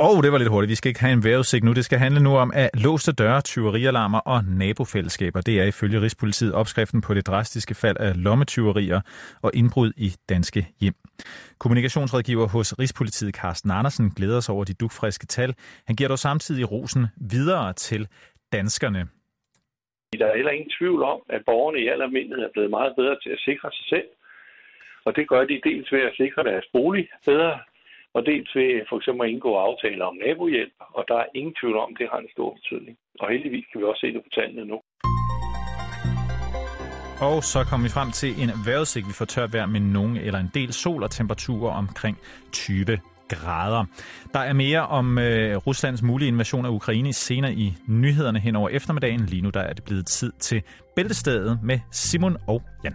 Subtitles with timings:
[0.00, 0.70] Og det var lidt hurtigt.
[0.70, 1.72] Vi skal ikke have en vejrudsigt nu.
[1.72, 5.40] Det skal handle nu om, at låste døre, tyverialarmer og nabofællesskaber.
[5.40, 9.00] Det er ifølge Rigspolitiet opskriften på det drastiske fald af lommetyverier
[9.42, 10.94] og indbrud i danske hjem.
[11.58, 15.54] Kommunikationsrådgiver hos Rigspolitiet Carsten Andersen glæder sig over de dugfriske tal.
[15.86, 18.08] Han giver dog samtidig rosen videre til
[18.52, 19.08] danskerne.
[20.18, 23.16] Der er heller ingen tvivl om, at borgerne i al almindelighed er blevet meget bedre
[23.22, 24.08] til at sikre sig selv.
[25.06, 27.58] Og det gør de dels ved at sikre deres bolig bedre,
[28.18, 31.76] og dels ved for eksempel at indgå aftaler om nabohjælp, og der er ingen tvivl
[31.84, 32.94] om, at det har en stor betydning.
[33.20, 34.78] Og heldigvis kan vi også se det på tallene nu.
[37.28, 39.06] Og så kommer vi frem til en vejrudsigt.
[39.10, 42.16] Vi får tørt vejr med nogen eller en del sol og temperaturer omkring
[42.52, 43.84] 20 grader.
[44.34, 48.68] Der er mere om øh, Ruslands mulige invasion af Ukraine senere i nyhederne hen over
[48.68, 49.20] eftermiddagen.
[49.20, 50.62] Lige nu der er det blevet tid til
[50.96, 52.94] Bæltestedet med Simon og Jan.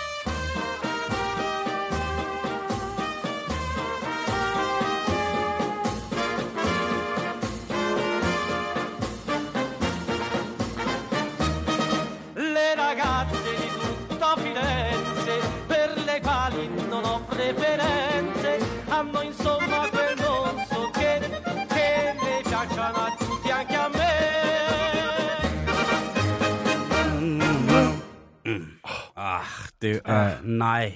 [29.81, 30.41] Det er...
[30.43, 30.93] Nej.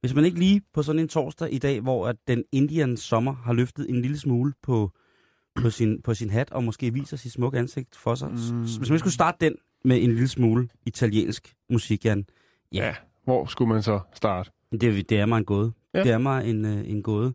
[0.00, 3.34] Hvis man ikke lige på sådan en torsdag i dag, hvor at den Indian sommer
[3.34, 4.90] har løftet en lille smule på,
[5.54, 8.30] på, sin, på sin hat, og måske viser sit smukke ansigt for sig.
[8.30, 8.60] Mm.
[8.78, 12.26] Hvis man skulle starte den med en lille smule italiensk musik, Jan.
[12.72, 14.50] Ja, Ja, hvor skulle man så starte?
[14.72, 15.72] det, det er mig en gåde.
[15.94, 15.98] Ja.
[15.98, 16.04] Ja.
[16.04, 17.34] Det er mig en, øh, en gåde.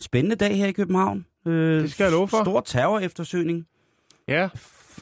[0.00, 1.26] Spændende dag her i København.
[1.46, 2.44] Øh, Det skal jeg love for.
[2.44, 3.66] Stor terror eftersøgning.
[4.28, 4.48] Ja,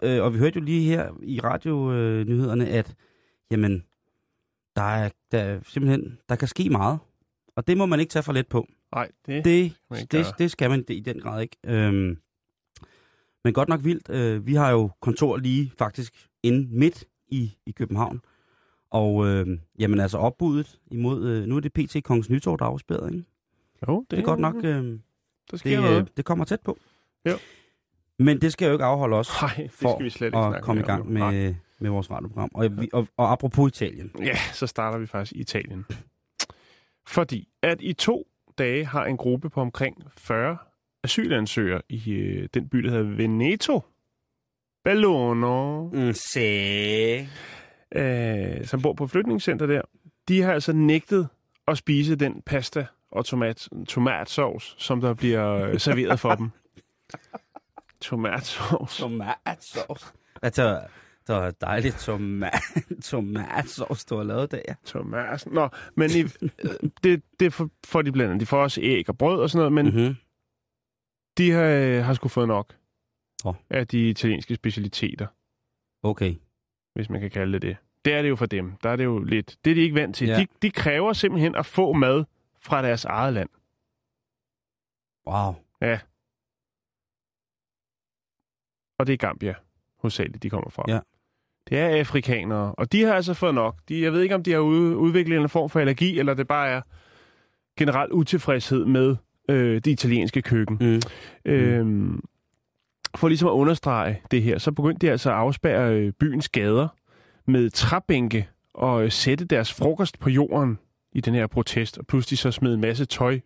[0.02, 2.94] Øh, og vi hørte jo lige her i radionyhederne, at
[3.50, 3.84] jamen,
[4.76, 6.98] der er, der er simpelthen, der kan ske meget.
[7.56, 8.66] Og det må man ikke tage for let på.
[8.94, 9.72] nej, det, Det,
[10.12, 11.56] det, det skal man i den grad ikke.
[11.66, 12.18] Øhm,
[13.44, 14.10] men godt nok vildt.
[14.10, 18.20] Øh, vi har jo kontor lige faktisk inde midt i, i København.
[18.90, 19.46] Og øh,
[19.78, 23.24] jamen altså opbuddet imod, øh, nu er det PT Kongens Nytorv, der er afspærret, ikke?
[23.88, 24.98] jo, det, Det er godt nok, øh,
[25.50, 26.00] Der sker det, noget.
[26.00, 26.78] øh, det kommer tæt på.
[27.28, 27.32] Jo.
[28.18, 30.62] Men det skal jo ikke afholde os Nej, det for skal vi slet ikke at
[30.62, 31.12] komme i gang.
[31.12, 31.32] Nej.
[31.32, 32.50] med, med vores radioprogram.
[32.54, 34.10] Og, vi, og, og apropos Italien.
[34.20, 35.86] Ja, så starter vi faktisk i Italien.
[37.06, 38.26] Fordi at i to
[38.58, 40.56] dage har en gruppe på omkring 40
[41.04, 43.82] asylansøgere i øh, den by, der hedder Veneto,
[44.84, 47.28] Bellono, Mm, se.
[47.94, 49.82] øh, som bor på flygtningscenter der,
[50.28, 51.28] de har altså nægtet
[51.68, 56.50] at spise den pasta og tomat, tomatsovs, som der bliver øh, serveret for dem.
[58.00, 58.96] Tomatsovs.
[58.98, 60.14] Tomatsovs.
[60.42, 60.80] Altså,
[61.26, 62.52] det var dejligt tomat,
[63.04, 64.60] tomatsovs, du har lavet der.
[64.68, 64.74] ja.
[64.84, 65.52] Tomasen.
[65.52, 66.22] Nå, men i,
[67.04, 67.52] det, det
[67.86, 68.40] får- de blandt andet.
[68.40, 70.00] De får også æg og brød og sådan noget, men mm.
[70.00, 70.14] Mm-hmm.
[71.38, 72.76] de har, har sgu fået nok
[73.44, 73.54] Åh.
[73.70, 75.26] af de italienske specialiteter,
[76.02, 76.34] Okay.
[76.94, 77.76] hvis man kan kalde det det.
[78.04, 78.76] Det er det jo for dem.
[78.82, 79.56] Der er det jo lidt...
[79.64, 80.28] Det er de ikke vant til.
[80.28, 80.38] Ja.
[80.40, 82.24] De, de kræver simpelthen at få mad
[82.60, 83.48] fra deres eget land.
[85.26, 85.54] Wow.
[88.98, 89.54] Og det er Gambia,
[89.98, 90.84] hovedsageligt, de kommer fra.
[90.88, 91.00] Ja.
[91.68, 93.76] Det er afrikanere, og de har altså fået nok.
[93.88, 96.68] De, jeg ved ikke, om de har udviklet en form for allergi, eller det bare
[96.68, 96.80] er
[97.76, 99.16] generelt utilfredshed med
[99.48, 100.78] øh, det italienske køkken.
[100.80, 101.00] Mm.
[101.44, 102.24] Øhm,
[103.16, 106.88] for ligesom at understrege det her, så begyndte de altså at afspærre øh, byens gader
[107.46, 110.78] med træbænke og øh, sætte deres frokost på jorden
[111.12, 113.40] i den her protest, og pludselig så smed en masse tøj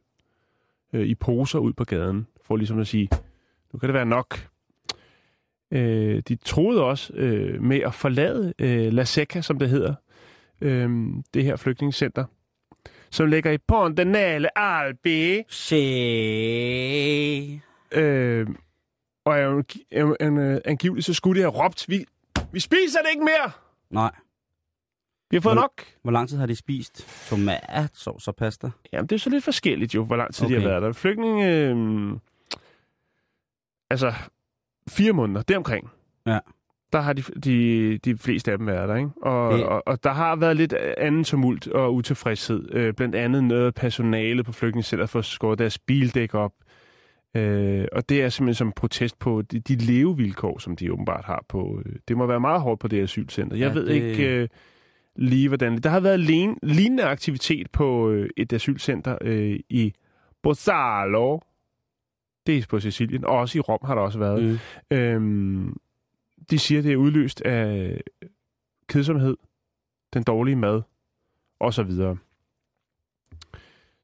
[0.92, 3.08] øh, i poser ud på gaden, for ligesom at sige,
[3.72, 4.48] nu kan det være nok.
[5.70, 9.94] Øh, de troede også øh, med at forlade øh, La Secca, som det hedder,
[10.60, 10.90] øh,
[11.34, 12.24] det her flygtningscenter,
[13.10, 15.76] som ligger i Ponte Nale Albi, Se.
[17.92, 18.46] Øh,
[19.24, 22.04] og er en, en, en, øh, angiveligt så skulle de have råbt, vi,
[22.52, 23.50] vi spiser det ikke mere!
[23.90, 24.10] Nej.
[25.30, 25.82] Vi har fået Men- nok!
[26.02, 28.70] Hvor lang tid har de spist tomatsovs og pasta?
[28.92, 30.56] Jamen, det er så lidt forskelligt jo, hvor lang tid okay.
[30.56, 30.92] de har været der.
[30.92, 31.52] Flygtninge...
[31.54, 32.16] Øh,
[33.90, 34.12] altså,
[34.88, 35.90] fire måneder, deromkring.
[36.26, 36.38] Ja.
[36.92, 39.10] Der har de, de, de fleste af dem været der, ikke?
[39.22, 42.68] Og, og, og der har været lidt anden tumult og utilfredshed.
[42.74, 46.52] Øh, blandt andet noget personale på flygtningscenteret for at skåre deres bildæk op.
[47.36, 51.44] Øh, og det er simpelthen som protest på de, de levevilkår, som de åbenbart har
[51.48, 51.82] på...
[51.86, 53.56] Øh, det må være meget hårdt på det asylcenter.
[53.56, 54.48] Jeg Ja, ved det- ikke øh,
[55.16, 55.78] lige, hvordan...
[55.78, 59.92] Der har været len, lignende aktivitet på øh, et asylcenter øh, i
[60.42, 61.38] Bozzalo,
[62.48, 64.42] Er på Sicilien, og også i Rom har der også været.
[64.90, 64.96] Mm.
[64.96, 65.76] Øhm,
[66.50, 68.00] de siger, det er udløst af
[68.88, 69.36] kedsomhed,
[70.14, 70.82] den dårlige mad,
[71.60, 72.16] og så videre.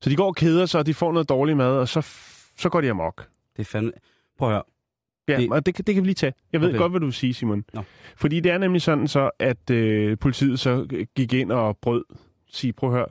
[0.01, 2.01] Så de går og keder sig, og de får noget dårlig mad, og så,
[2.59, 3.29] så går de amok.
[3.57, 3.93] Det er fandme...
[4.39, 4.63] Prøv at høre.
[5.29, 6.33] Ja, Det- og det, kan- det kan vi lige tage.
[6.53, 6.79] Jeg ved okay.
[6.79, 7.65] godt, hvad du vil sige, Simon.
[7.73, 7.83] Nå.
[8.17, 10.87] Fordi det er nemlig sådan så, at øh, politiet så
[11.17, 12.05] gik ind og brød.
[12.49, 13.07] Sige, prøv at høre,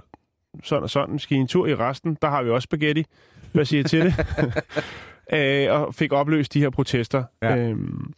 [0.64, 1.20] sådan og sådan.
[1.20, 2.18] Skal I en tur i resten?
[2.22, 3.06] Der har vi også spaghetti.
[3.54, 4.14] Hvad siger I til det?
[5.34, 7.24] øh, og fik opløst de her protester.
[7.42, 7.58] Ja.
[7.58, 8.14] Øhm,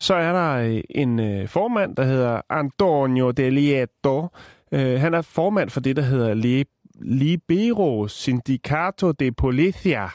[0.00, 4.28] så er der øh, en øh, formand, der hedder Antonio De Lieto.
[4.72, 10.04] Øh, han er formand for det, der hedder Li- Libero Sindicato de Policia.
[10.04, 10.10] Åh,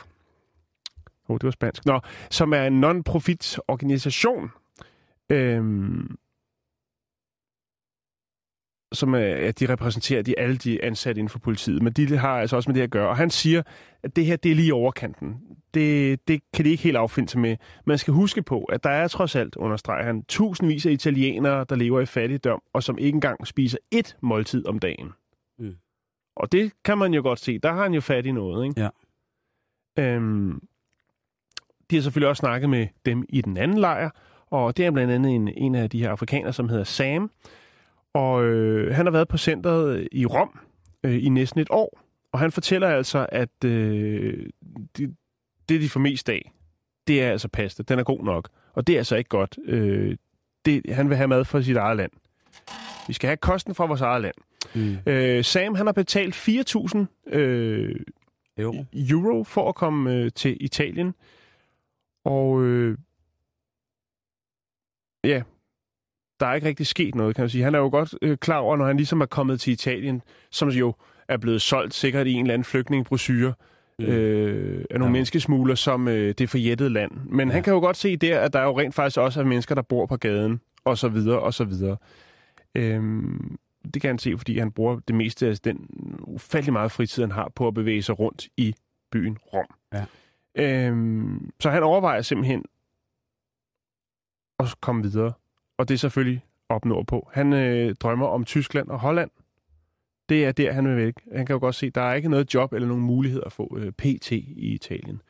[1.27, 1.85] oh, det var spansk.
[1.85, 1.99] Nå,
[2.29, 4.51] som er en non-profit organisation,
[5.29, 6.15] øhm,
[8.91, 12.39] som er, at de repræsenterer de, alle de ansatte inden for politiet, men de har
[12.39, 13.09] altså også med det at gøre.
[13.09, 13.63] Og han siger,
[14.03, 15.37] at det her, det er lige overkanten.
[15.73, 17.57] Det, det kan de ikke helt affinde sig med.
[17.85, 21.75] Man skal huske på, at der er trods alt, understreger han, tusindvis af italienere, der
[21.75, 25.09] lever i fattigdom, og som ikke engang spiser ét måltid om dagen.
[25.59, 25.75] Mm.
[26.35, 27.59] Og det kan man jo godt se.
[27.59, 28.81] Der har han jo fat i noget, ikke?
[28.81, 28.89] Ja.
[29.99, 30.61] Øhm,
[31.91, 34.09] de har selvfølgelig også snakket med dem i den anden lejr,
[34.47, 37.31] og det er blandt andet en, en af de her afrikanere, som hedder Sam.
[38.13, 40.59] Og øh, han har været på centret i Rom
[41.03, 41.99] øh, i næsten et år.
[42.31, 44.49] Og han fortæller altså, at øh,
[44.97, 45.15] det,
[45.69, 46.51] det, de får mest af,
[47.07, 47.83] det er altså pasta.
[47.83, 48.49] Den er god nok.
[48.73, 49.57] Og det er altså ikke godt.
[49.65, 50.17] Øh,
[50.65, 52.11] det, han vil have mad fra sit eget land.
[53.07, 54.35] Vi skal have kosten fra vores eget land.
[54.75, 54.97] Mm.
[55.11, 56.35] Øh, Sam, han har betalt
[57.29, 57.95] 4.000 øh,
[58.57, 58.85] Jo.
[58.93, 61.15] euro for at komme øh, til Italien.
[62.25, 62.97] Og øh,
[65.23, 65.43] ja,
[66.41, 67.63] der er ikke rigtig sket noget, kan man sige.
[67.63, 70.21] Han er jo godt øh, klar over, når han ligesom er kommet til Italien,
[70.51, 70.93] som jo
[71.27, 73.53] er blevet solgt sikkert i en eller anden flygtningebrochure
[73.99, 74.05] Mm.
[74.07, 75.11] øh, af nogle Ja.
[75.11, 77.11] menneskesmugler som øh, det forjættede land.
[77.25, 77.53] Men ja.
[77.53, 79.81] han kan jo godt se der, at der jo rent faktisk også er mennesker, der
[79.81, 81.97] bor på gaden, og så videre, og så videre.
[82.75, 83.57] Øhm,
[83.93, 85.89] det kan han se, fordi han bruger det meste af den
[86.19, 88.75] ufattelig meget fritid, han har på at bevæge sig rundt i
[89.11, 89.65] byen Rom.
[89.93, 90.05] Ja.
[90.87, 92.63] Øhm, så han overvejer simpelthen
[94.59, 95.33] at komme videre.
[95.81, 97.29] Og det er selvfølgelig op nordpå.
[97.33, 99.29] Han øh, drømmer om Tyskland og Holland.
[100.29, 101.13] Det er der, han vil væk.
[101.35, 103.77] Han kan jo godt se, der er ikke noget job eller nogen mulighed at få
[103.79, 105.21] øh, PT i Italien.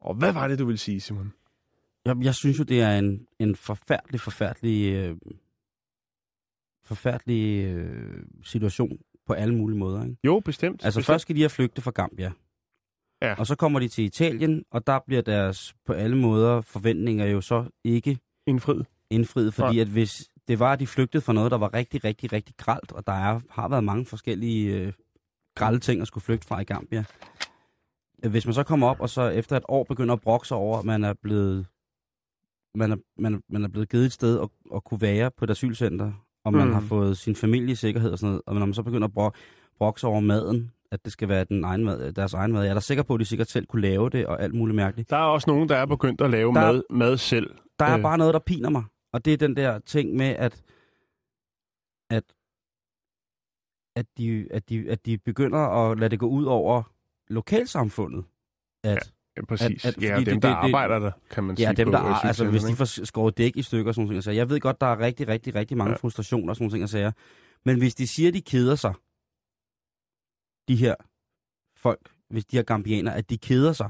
[0.00, 1.32] Og hvad var det, du ville sige, Simon?
[2.04, 5.16] Jeg, jeg synes jo, det er en, en forfærdelig, forfærdelig, øh,
[6.84, 10.04] forfærdelig øh, situation på alle mulige måder.
[10.04, 10.16] Ikke?
[10.24, 10.84] Jo, bestemt.
[10.84, 11.12] Altså bestemt.
[11.12, 12.32] først skal de have flygtet fra Gambia.
[13.22, 13.34] Ja.
[13.34, 17.40] Og så kommer de til Italien, og der bliver deres på alle måder forventninger jo
[17.40, 18.86] så ikke Indfriet.
[19.10, 22.32] Indfriet, fordi at hvis det var, at de flygtede fra noget, der var rigtig, rigtig,
[22.32, 24.92] rigtig gralt, og der er, har været mange forskellige øh,
[25.56, 27.04] grælde ting at skulle flygte fra i Gambia.
[28.24, 30.56] Øh, Hvis man så kommer op, og så efter et år begynder at brokke sig
[30.56, 31.66] over, at man er blevet,
[32.74, 35.44] man er, man, er- man er blevet givet et sted at, at kunne være på
[35.44, 36.12] et asylcenter,
[36.44, 36.72] og man Mm.
[36.74, 39.14] har fået sin familie i sikkerhed og sådan noget, og når man så begynder at
[39.14, 39.38] brokke,
[39.78, 42.62] brokke sig over maden, at det skal være den egen mad, deres egen mad.
[42.62, 44.76] Jeg er da sikker på, at de sikkert selv kunne lave det, og alt muligt
[44.76, 45.10] mærkeligt.
[45.10, 47.50] Der er også nogen, der er begyndt at lave Der- mad, mad selv.
[47.78, 48.02] Der er Øh.
[48.02, 48.84] bare noget, der piner mig.
[49.12, 50.64] Og det er den der ting med, at,
[52.10, 52.24] at,
[53.96, 56.82] at, de, at, de, at de begynder at lade det gå ud over
[57.28, 58.24] lokalsamfundet.
[58.84, 59.84] At, Ja, præcis.
[59.84, 61.76] At- at- ja, dem, det- der det- arbejder der, kan man ja, sige.
[61.76, 64.16] dem på der er, altså hvis de får skåret dæk i stykker og sådan nogle
[64.16, 64.24] ting.
[64.24, 65.94] Så jeg ved godt, der er rigtig, rigtig, rigtig mange Ja.
[65.94, 65.98] ja.
[66.00, 67.12] frustrationer og sådan at sige.
[67.64, 68.94] Men hvis de siger, de keder sig,
[70.68, 70.94] de her
[71.76, 73.88] folk, hvis de her gambianer, at de keder sig,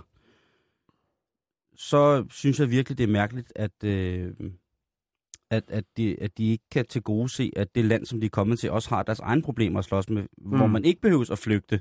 [1.74, 4.34] så synes jeg virkelig, det er mærkeligt, at, øh,
[5.50, 8.26] at, at, de, at de ikke kan til gode se, at det land, som de
[8.26, 10.56] er kommet til, også har deres egne problemer at slås med, mm.
[10.56, 11.80] hvor man ikke behøver at flygte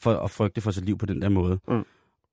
[0.00, 1.58] for at frygte for sit liv på den der måde.
[1.68, 1.84] Mm.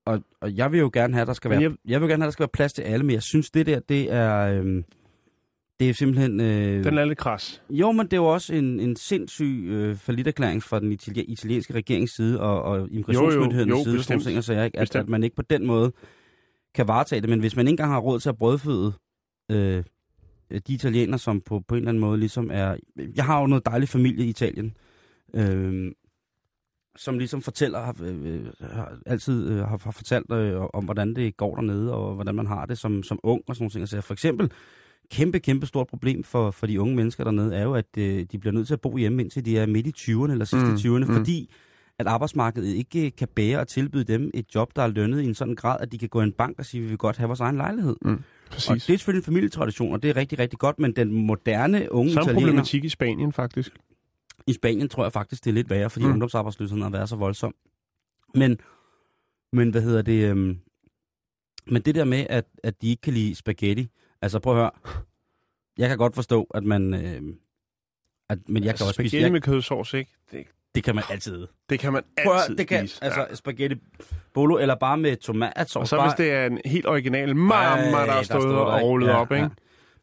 [0.05, 2.01] Og, og jeg vil jo gerne have, at der skal være, jeg- jeg...
[2.01, 3.79] vil gerne have, at der skal være plads til alle, men jeg synes, det der,
[3.79, 4.83] det er, øhm,
[5.79, 6.39] det er simpelthen...
[6.41, 7.63] Øh, Den er lidt kras.
[7.69, 11.73] jo, men det er jo også en, en sindssyg øh, forlitterklæring fra den itali- italienske
[11.73, 14.23] regerings side og, og immigrationsmyndighedernes side, bestemt.
[14.23, 15.03] ting, så jeg, at, Bestemt.
[15.03, 15.91] at man ikke på den måde
[16.75, 17.29] kan varetage det.
[17.29, 18.93] Men hvis man ikke engang har råd til at brødføde
[19.51, 19.83] øh,
[20.59, 22.75] de italienere, som på, på en eller anden måde ligesom er...
[23.15, 24.77] Jeg har jo noget dejlig familie i Italien,
[25.33, 25.91] øh,
[26.95, 31.37] som ligesom fortæller, har, øh, har altid øh, har, har fortalt øh, om, hvordan det
[31.37, 33.89] går dernede, og hvordan man har det som, som ung og sådan nogle ting.
[33.89, 34.51] Så for eksempel,
[35.11, 38.39] kæmpe, kæmpe stort problem for, for de unge mennesker dernede, er jo, at øh, de
[38.39, 40.93] bliver nødt til at bo hjemme, indtil de er midt i 20'erne eller sidste Mm,
[40.93, 41.13] mm, 20'erne, mm.
[41.13, 41.53] fordi
[41.99, 45.25] at arbejdsmarkedet ikke øh, kan bære at tilbyde dem et job, der er lønnet i
[45.25, 47.17] en sådan grad, at de kan gå i en bank og sige, vi vil godt
[47.17, 47.95] have vores egen lejlighed.
[48.51, 48.69] Præcis.
[48.69, 51.91] Og det er selvfølgelig en familietradition, og det er rigtig, rigtig godt, men den moderne
[51.91, 53.71] unge Samme italiener problematik i Spanien, faktisk.
[54.47, 56.11] i Spanien tror jeg faktisk, det er lidt værre, fordi Mm.
[56.11, 57.55] ungdomsarbejdsløsheden har været så voldsom.
[58.35, 58.59] Men,
[59.53, 60.29] men hvad hedder det?
[60.29, 60.59] Øhm,
[61.65, 63.89] Men det der med, at, at de ikke kan lide spaghetti,
[64.21, 64.71] altså prøv at høre.
[65.77, 66.93] Jeg kan godt forstå, at man...
[66.93, 67.21] Øh,
[68.29, 69.09] at, men jeg kan også spise...
[69.09, 70.11] Spaghetti med kødsovs, ikke?
[70.31, 73.03] Det, det kan man altid det kan man Prøv altid det kan, spise.
[73.03, 73.35] altså Ja.
[73.35, 73.75] spaghetti
[74.33, 75.75] bolo, eller bare med tomatsovs.
[75.75, 78.49] Og så bare, hvis det er en helt original mamma, der Ej, har stået står
[78.65, 79.49] og rullet op, ikke?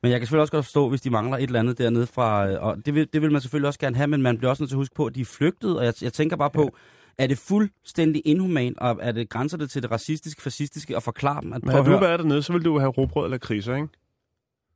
[0.02, 2.48] Men jeg kan selvfølgelig også godt forstå, hvis de mangler et eller andet dernede fra...
[2.48, 4.62] øh, Og det vil, det vil man selvfølgelig også gerne have, men man bliver også
[4.62, 5.78] nødt til at huske på, at de er flygtet.
[5.78, 6.76] Og jeg, jeg tænker bare på,
[7.18, 11.40] er det fuldstændig inhumant, og er det grænser det til det racistiske, fascistiske, og forklare
[11.42, 13.74] dem, at Men prøv havde du været dernede, så ville du have råbrød eller kriser,
[13.74, 13.88] ikke?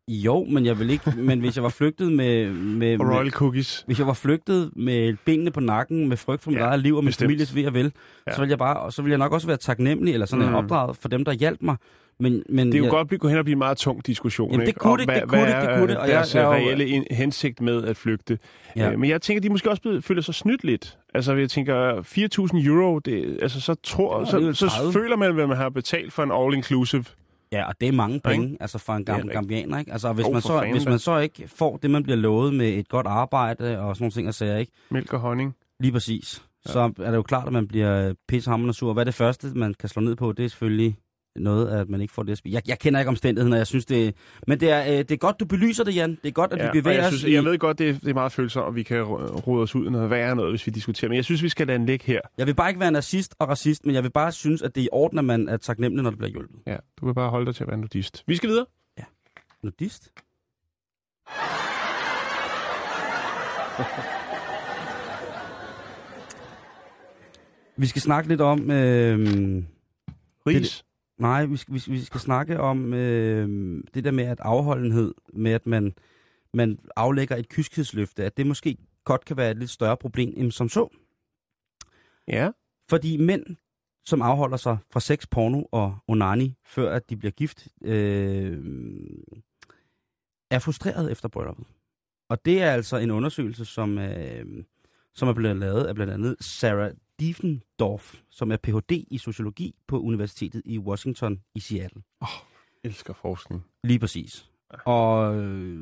[0.08, 3.30] Jo, men jeg vil ikke, men hvis jeg var flygtet med, med, Og med Royal
[3.30, 3.82] Cookies.
[3.86, 6.96] hvis jeg var flygtet med benene på nakken, med frygt for mit Ja, eget liv
[6.96, 7.92] og min families ved og vel,
[8.26, 8.32] Ja.
[8.34, 10.54] så ville jeg bare, og så ville jeg nok også være taknemmelig, eller sådan Mm.
[10.54, 11.76] opdraget for dem, der hjalp mig.
[12.20, 14.06] Men, men Det er jo jeg, godt blive, gå hen og blive en meget tung
[14.06, 14.50] diskussion.
[14.52, 17.04] Jamen, det kunne det, det kunne det, det kunne det, og jeg- deres jeg reelle
[17.10, 18.38] hensigt med at flygte.
[18.76, 18.92] Ja.
[18.92, 20.98] Øh, men jeg tænker, de måske også blevet, føler sig snydt lidt.
[21.14, 24.92] Altså, jeg tænker, 4.000 euro, det, altså, så, tror, Ja, så, så 30.
[24.92, 27.04] føler man, hvad man har betalt for en all-inclusive.
[27.52, 28.56] Ja, og det er mange penge, Ikke?
[28.62, 29.32] altså for en gam, rigtigt.
[29.32, 29.92] gambianer, ikke?
[29.92, 32.54] Altså, hvis, Jo, man så, fanden hvis man så ikke får det, man bliver lovet
[32.54, 34.72] med et godt arbejde og sådan nogle ting, og sager, ikke?
[34.90, 35.54] Mælk og honning.
[35.80, 36.42] Lige præcis.
[36.66, 36.72] Ja.
[36.72, 38.92] Så er det jo klart, at man bliver pissehammerende sur.
[38.92, 40.32] Hvad er det første, man kan slå ned på?
[40.32, 40.96] Det er selvfølgelig
[41.36, 42.54] noget, at man ikke får det at spise.
[42.54, 44.14] Jeg, jeg kender ikke omstændigheden, og jeg synes, det
[44.46, 46.10] Men det er, øh, det er godt, du belyser det, Jan.
[46.10, 47.34] Det er godt, at Ja, vi bevæger jeg, os synes, i...
[47.34, 49.74] jeg ved godt, det er, det er meget følsomt, og vi kan ro- rode os
[49.74, 51.08] ud i noget værre noget, hvis vi diskuterer.
[51.08, 52.20] Men jeg synes, vi skal lade den ligge her.
[52.38, 54.80] Jeg vil bare ikke være nazist og racist, men jeg vil bare synes, at det
[54.80, 56.56] er i orden, at man er taknemmelig, når det bliver hjulpet.
[56.66, 58.22] Ja, du vil bare holde dig til at være nudist.
[58.26, 58.66] Vi skal videre.
[59.62, 60.10] Nudist?
[67.76, 68.70] Vi skal snakke lidt om...
[68.70, 69.62] Øh,
[70.46, 70.84] Ris.
[71.22, 73.48] Nej, vi skal, vi, vi skal snakke om øh,
[73.94, 75.94] det der med at afholdenhed, med at man,
[76.54, 80.52] man aflægger et kyskhedsløfte, at det måske godt kan være et lidt større problem end
[80.52, 80.88] som så.
[82.28, 82.50] Ja.
[82.90, 83.56] Fordi mænd,
[84.04, 88.64] som afholder sig fra sex, porno og onani, før at de bliver gift, øh,
[90.50, 91.66] er frustreret efter brylluppet.
[92.28, 94.64] Og det er altså en undersøgelse, som, øh,
[95.14, 99.04] som er blevet lavet af blandt andet Sarah Diefendorf, som er Ph.D.
[99.10, 102.02] i sociologi på Universitetet i Washington i Seattle.
[102.84, 103.64] Elsker forskning.
[103.84, 104.50] Lige præcis.
[104.84, 105.78] Og øh,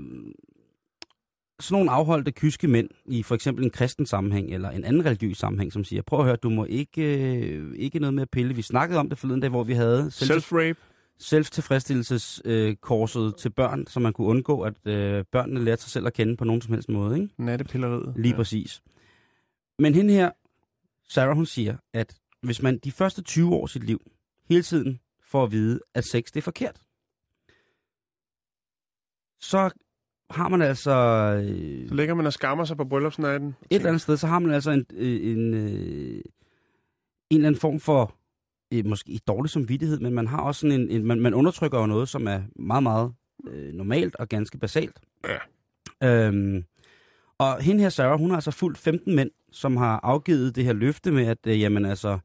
[1.61, 5.39] sådan nogle afholdte kyske mænd i for eksempel en kristen sammenhæng eller en anden religiøs
[5.39, 7.03] sammenhæng, som siger, prøv at høre, du må ikke,
[7.47, 8.55] øh, ikke noget med at pille.
[8.55, 10.79] Vi snakkede om det forleden dag, hvor vi havde Self-rape.
[11.19, 16.37] selvtilfredsstillelseskorset til børn, så man kunne undgå, at øh, børnene lærte sig selv at kende
[16.37, 17.23] på nogen som helst måde.
[17.23, 17.35] Ikke?
[17.39, 18.13] Nattepilleriet.
[18.17, 18.37] Lige ja.
[18.37, 18.83] præcis.
[19.79, 20.31] Men hende her,
[21.11, 24.01] Sarah, hun siger, at hvis man de første 20 år af sit liv
[24.49, 26.81] hele tiden får at vide, at sex det er forkert,
[29.41, 29.71] så
[30.31, 30.91] har man altså
[31.45, 33.49] øh, Så ligger man og skammer sig på bryllupsnatten.
[33.49, 36.23] et eller andet sted, så har man altså en, øh, en, øh,
[37.31, 38.17] en eller anden form for,
[38.73, 41.79] øh, måske ikke dårlig samvittighed, men man har også sådan en, en man, man undertrykker
[41.79, 43.13] jo noget, som er meget, meget
[43.47, 45.01] øh, normalt og ganske basalt.
[45.29, 45.39] Ja.
[46.27, 46.65] Øhm,
[47.39, 50.73] og hende her, Sarah, hun har altså fulgt 15 mænd, som har afgivet det her
[50.73, 52.19] løfte med, at øh, jamen altså,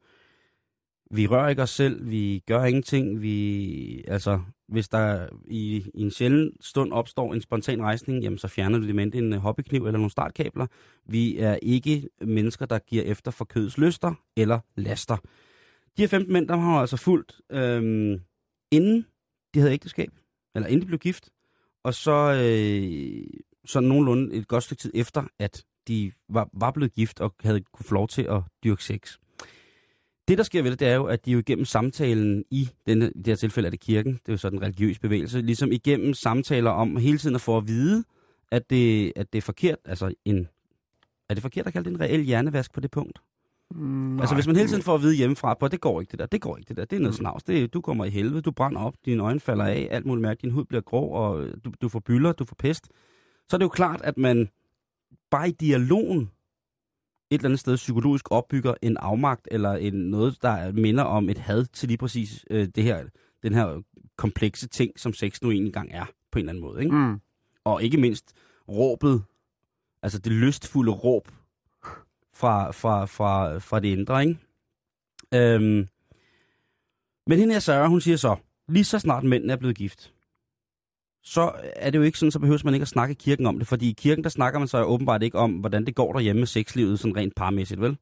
[1.11, 6.11] vi rører ikke os selv, vi gør ingenting, vi, altså, hvis der i, i en
[6.11, 9.85] sjælden stund opstår en spontan rejsning, jamen så fjerner du det med en øh, hobbykniv
[9.85, 10.67] eller nogle startkabler.
[11.05, 15.17] Vi er ikke mennesker, der giver efter for kødets lyster eller laster.
[15.97, 18.21] De her 15 mænd, der har altså fulgt, øhm,
[18.71, 19.05] inden
[19.53, 20.09] de havde ægteskab,
[20.55, 21.29] eller inden de blev gift,
[21.83, 23.23] og så, øh,
[23.65, 27.61] så nogenlunde et godt stykke tid efter, at de var, var blevet gift og havde
[27.73, 29.17] kunne få lov til at dyrke sex.
[30.27, 33.11] Det, der sker ved det, det er jo, at de jo igennem samtalen i, denne,
[33.15, 35.71] i det her tilfælde er det kirken, det er jo så den religiøse bevægelse, ligesom
[35.71, 38.03] igennem samtaler om hele tiden at få at vide,
[38.51, 40.47] at det, at det er forkert, altså en,
[41.29, 43.19] er det forkert at kalde det en reel hjernevask på det punkt?
[43.71, 46.19] Mm, Altså hvis man hele tiden får at vide hjemmefra, på, det går ikke det
[46.19, 47.03] der, det går ikke det der, det er Mm.
[47.03, 50.05] noget snavs, det, du kommer i helvede, du brænder op, dine øjne falder af, alt
[50.05, 52.87] muligt mærke, din hud bliver grå, og du, du får bylder, du får pest.
[53.49, 54.49] Så er det jo klart, at man
[55.31, 56.31] bare i dialogen
[57.29, 61.37] et eller andet sted psykologisk opbygger en afmagt, eller en, noget, der minder om et
[61.37, 63.05] had til lige præcis øh, det her,
[63.43, 63.81] den her
[64.17, 66.83] komplekse ting, som sex nu engang er, på en eller anden måde.
[66.83, 66.95] Ikke?
[66.95, 67.19] Mm.
[67.63, 68.33] Og ikke mindst
[68.69, 69.23] råbet,
[70.01, 71.31] altså det lystfulde råb
[72.33, 74.39] fra, fra, fra, fra det indre, ikke?
[75.33, 75.87] Øhm,
[77.27, 78.35] men hende her Sarah, hun siger så,
[78.67, 80.13] lige så snart mændene er blevet gift,
[81.25, 83.59] så er det jo ikke sådan, så behøver man ikke at snakke i kirken om
[83.59, 86.39] det, fordi i kirken, der snakker man så åbenbart ikke om, hvordan det går derhjemme
[86.39, 87.97] med sexlivet, sådan rent parmæssigt, vel?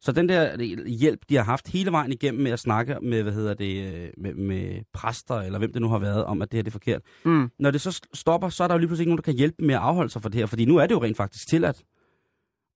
[0.00, 3.32] Så den der hjælp, de har haft hele vejen igennem med at snakke med, hvad
[3.32, 6.58] hedder det, øh, med, med præster, eller hvem det nu har været, om at det
[6.58, 7.02] her det er forkert.
[7.24, 7.50] Mm.
[7.58, 9.64] Når det så stopper, så er der jo lige pludselig ikke nogen, der kan hjælpe
[9.64, 11.82] med at afholde sig for det her, fordi nu er det jo rent faktisk tilladt.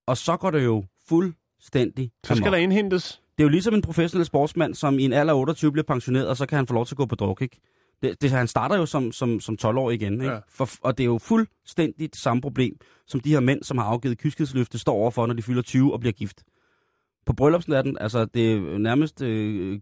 [0.06, 2.52] Og så går det jo fuldstændig Så skal amok.
[2.52, 3.22] der indhentes.
[3.38, 6.28] Det er jo ligesom en professionel sportsmand, som i en alder af 28 bliver pensioneret,
[6.28, 7.60] og så kan han få lov til at gå på druk, ikke?
[8.02, 10.32] Det, det, han starter jo som, som, som 12-årig igen, ikke?
[10.32, 10.38] Ja.
[10.48, 12.76] For, og det er jo fuldstændig det samme problem,
[13.06, 16.00] som de her mænd, som har afgivet kyskhedsløfte, står overfor, når de fylder 20 og
[16.00, 16.42] bliver gift.
[17.26, 19.80] På bryllupsnatten, altså det er nærmest øh,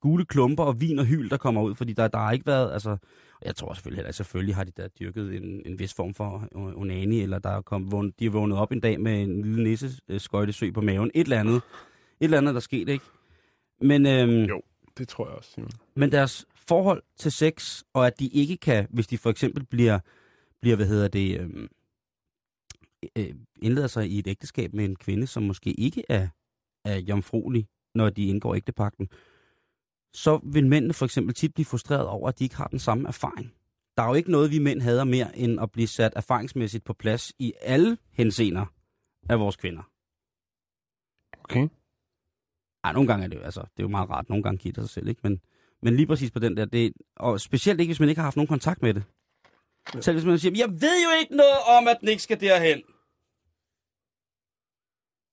[0.00, 2.72] gule klumper og vin og hyl, der kommer ud, fordi der, der har ikke været,
[2.72, 2.96] altså,
[3.44, 7.20] jeg tror selvfølgelig heller, selvfølgelig har de da dyrket en, en vis form for onani,
[7.20, 10.70] eller der er kommet, vågn- de er vågnet op en dag med en lille nisseskøjtesø
[10.70, 11.62] på maven, et eller andet, et
[12.20, 13.04] eller andet, der skete, ikke?
[13.80, 14.60] Men, øhm, Jo.
[14.98, 15.70] Det tror jeg også, Simon.
[15.96, 19.98] men deres forhold til sex, og at de ikke kan, hvis de for eksempel bliver,
[20.60, 21.68] bliver hvad hedder det, øhm,
[23.16, 26.28] øh, indleder sig i et ægteskab med en kvinde, som måske ikke er,
[26.84, 29.08] er jomfruelig, når de indgår ægtepakten,
[30.12, 33.08] så vil mændene for eksempel tit blive frustreret over, at de ikke har den samme
[33.08, 33.54] erfaring.
[33.96, 36.92] Der er jo ikke noget, vi mænd hader mere, end at blive sat erfaringsmæssigt på
[36.92, 38.66] plads i alle henseender
[39.28, 39.82] af vores kvinder.
[41.44, 41.68] Okay.
[42.84, 44.28] Ej, nogle gange er det jo, altså, det er jo meget rart.
[44.28, 45.20] Nogle gange giver det sig selv, ikke?
[45.22, 45.40] Men,
[45.82, 48.36] men lige præcis på den der, det, og specielt ikke, hvis man ikke har haft
[48.36, 49.02] nogen kontakt med det.
[50.00, 52.82] Selv hvis man siger, jeg ved jo ikke noget om, at den ikke skal derhen.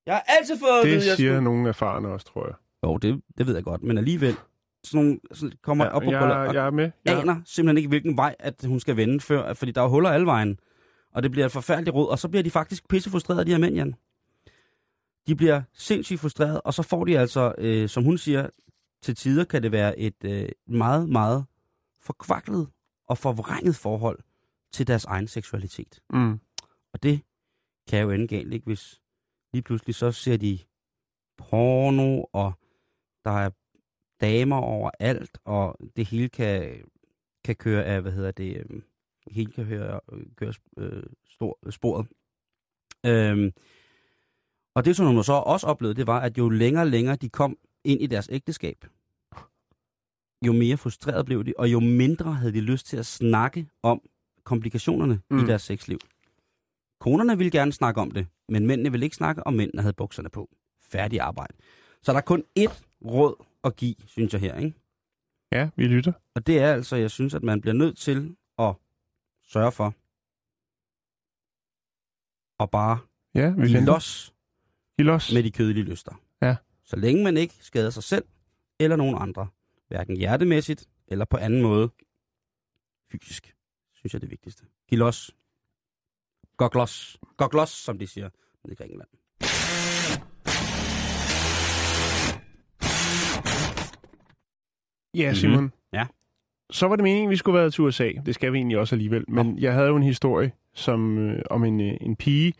[0.05, 1.43] Jeg har altid fået at vide, Det jeg siger skulle...
[1.43, 2.55] nogle erfarne også, tror jeg.
[2.83, 4.35] Jo, det, det ved jeg godt, men alligevel.
[4.83, 6.91] Sådan nogle sådan kommer op på jeg, bryllup, og jeg er med.
[7.05, 10.09] Jeg, aner simpelthen ikke, hvilken vej, at hun skal vende før, fordi der er huller
[10.09, 10.59] alle vejen.
[11.13, 13.57] Og det bliver et forfærdeligt råd, og så bliver de faktisk pisse frustrerede, de her
[13.57, 13.95] mænd, Jan.
[15.27, 18.49] De bliver sindssygt frustrerede, og så får de altså, øh, som hun siger,
[19.05, 21.45] til tider kan det være et øh, meget, meget
[22.01, 22.67] forkvaklet
[23.07, 24.19] og forvrænget forhold
[24.71, 26.01] til deres egen seksualitet.
[26.09, 26.39] mm.
[26.93, 27.21] Og det
[27.87, 28.65] kan jo ende galt, ikke?
[28.65, 29.01] Hvis
[29.53, 30.59] lige pludselig så ser de
[31.37, 32.53] porno, og
[33.25, 33.49] der er
[34.21, 36.83] damer overalt, og det hele kan,
[37.43, 38.81] kan køre af, hvad hedder det, øh,
[39.31, 39.99] hele kan høre,
[40.35, 42.07] køre øh, stor, sporet.
[43.05, 43.51] Øhm,
[44.75, 47.29] og det, som hun så også oplevede, det var, at jo længere og længere de
[47.29, 48.85] kom ind i deres ægteskab,
[50.45, 54.01] jo mere frustreret blev de, og jo mindre havde de lyst til at snakke om
[54.43, 55.39] komplikationerne mm.
[55.39, 55.99] i deres sexliv.
[56.99, 60.29] Konerne ville gerne snakke om det, men mændene ville ikke snakke, og mændene havde bukserne
[60.29, 60.49] på.
[60.81, 61.53] Færdig arbejde.
[62.01, 64.73] Så der er kun ét råd at give, synes jeg her, ikke?
[65.51, 66.13] Ja, vi lytter.
[66.35, 68.73] Og det er altså, jeg synes, at man bliver nødt til at
[69.43, 69.93] sørge for
[72.63, 72.97] at bare
[73.35, 74.33] Ja, vi give los
[74.97, 75.33] Giv los.
[75.33, 76.21] med de kødelige lyster.
[76.41, 76.55] Ja.
[76.83, 78.25] Så længe man ikke skader sig selv
[78.79, 79.47] eller nogen andre,
[79.87, 81.89] hverken hjertemæssigt eller på anden måde
[83.11, 83.55] fysisk,
[83.93, 84.65] synes jeg er det vigtigste.
[84.89, 85.31] Giv los.
[86.57, 87.17] Gå glos.
[87.37, 88.29] Gå glos, som de siger
[88.71, 89.09] i Grækenland.
[95.15, 95.61] Ja, Simon.
[95.61, 95.71] Mhm.
[95.93, 96.05] Ja.
[96.71, 98.11] Så var det meningen, at vi skulle være til USA.
[98.25, 99.25] Det skal vi egentlig også alligevel.
[99.27, 102.53] Men jeg havde jo en historie som, øh, om en, øh, en pige,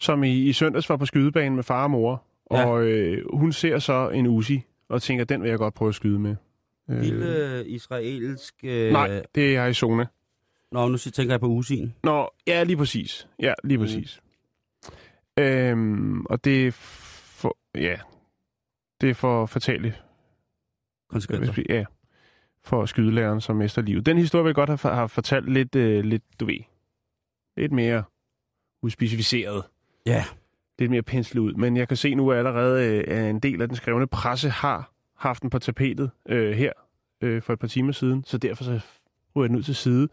[0.00, 2.24] som i, i søndags var på skydebanen med far og mor.
[2.50, 2.66] Ja.
[2.66, 5.94] Og øh, hun ser så en Uzi, og tænker, den vil jeg godt prøve at
[5.94, 6.36] skyde med.
[6.90, 8.54] Øh, Lille israelsk...
[8.64, 10.06] Øh, Nej, det er Arizona.
[10.72, 11.94] Nå, nu tænker jeg på usien.
[12.04, 13.28] Nå, ja, lige præcis.
[13.38, 13.84] Ja, lige Mm.
[13.84, 14.20] præcis.
[15.38, 17.96] Øhm, og det er for, ja,
[19.00, 19.94] det er for fatale
[21.08, 21.62] Konsekvenser.
[21.68, 21.84] Ja,
[22.64, 24.06] for skydelæreren, som mister livet.
[24.06, 26.58] Den historie vil jeg godt have, have fortalt lidt, øh, lidt, du ved,
[27.56, 28.04] lidt mere
[28.82, 29.64] uspecificeret.
[30.06, 30.24] Ja.
[30.78, 31.54] Lidt mere penslet ud.
[31.54, 34.92] Men jeg kan se nu, allerede øh, at en del af den skrevne presse har
[35.16, 36.72] haft den på tapetet øh, her
[37.20, 38.24] øh, for et par timer siden.
[38.24, 38.80] Så derfor så
[39.36, 40.08] ryger jeg den ud til side,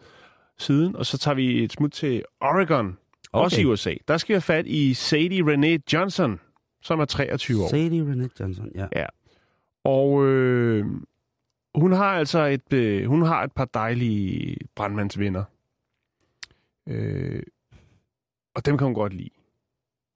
[0.57, 0.95] siden.
[0.95, 2.97] Og så tager vi et smut til Oregon,
[3.33, 3.43] okay.
[3.43, 3.93] også i USA.
[4.07, 6.39] Der skal vi have fat i Sadie Renee Johnson,
[6.81, 7.69] som er 23 år.
[7.69, 9.05] Sadie Renee Johnson, ja.
[9.83, 10.85] Og øh,
[11.75, 15.43] hun har altså et, øh, hun har et par dejlige brandmandsvenner.
[16.87, 17.43] Øh,
[18.55, 19.29] og dem kan hun godt lide.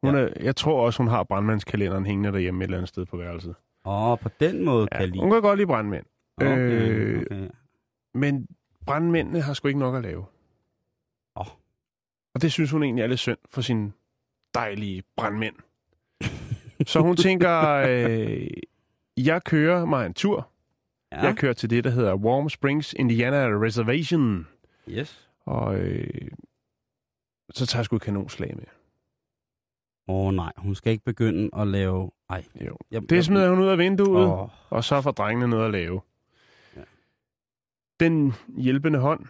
[0.03, 0.21] Hun Ja.
[0.21, 3.55] er, jeg tror også, hun har brandmandskalenderen hængende derhjemme et eller andet sted på værelset.
[3.85, 5.19] Åh, på den måde kan Ja, jeg lide.
[5.21, 6.05] hun kan godt lide brandmænd.
[6.37, 7.47] Okay, øh, okay.
[8.13, 8.47] Men
[8.85, 10.25] brandmændene har sgu ikke nok at lave.
[11.35, 11.45] Åh.
[12.35, 13.91] Og det synes hun egentlig er lidt synd for sine
[14.55, 15.55] dejlige brandmænd.
[16.91, 18.47] Så hun tænker, øh,
[19.17, 20.47] jeg kører mig en tur.
[21.11, 24.47] Ja, Jeg kører til det, der hedder Warm Springs Indiana Reservation.
[24.89, 25.29] yes.
[25.45, 26.31] Og øh,
[27.53, 28.65] så tager jeg sgu et kanonslag med.
[30.07, 32.11] Åh oh, nej, hun skal ikke begynde at lave...
[32.29, 32.77] Ej, Jo.
[32.91, 36.01] jeg, Det smider hun ud af vinduet, Åh, og så får drengene noget at lave.
[36.75, 36.81] Ja.
[37.99, 39.25] Den hjælpende hånd,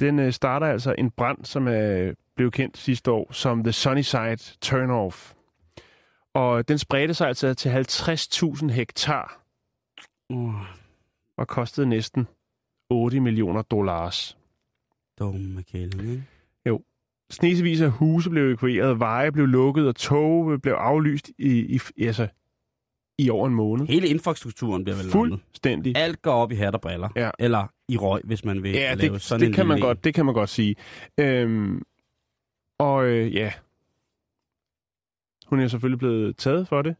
[0.00, 4.36] den øh, starter altså en brand, som er blev kendt sidste år som The Sunnyside
[4.60, 5.34] Turnoff.
[6.34, 9.42] Og den spredte sig altså til 50.000 hektar
[10.28, 10.54] oh,
[11.36, 12.28] og kostede næsten
[12.90, 14.38] 8 millioner dollars.
[15.18, 16.28] dumme kælling?
[17.30, 22.28] Snesevis af huse blev evakueret, veje blev lukket, og tog blev aflyst i, i, altså,
[23.18, 23.86] i over en måned.
[23.86, 25.10] Hele infrastrukturen bliver vel.
[25.10, 25.96] Fuldstændig.
[25.96, 27.08] Alt går op i hat og briller.
[27.16, 27.30] Ja.
[27.38, 30.04] Eller i røg, hvis man vil Ja, lave det, sådan det, en kan man godt,
[30.04, 30.76] det kan man godt sige.
[31.18, 31.82] Øhm,
[32.78, 33.52] og øh, ja,
[35.46, 36.96] hun er selvfølgelig blevet taget for det.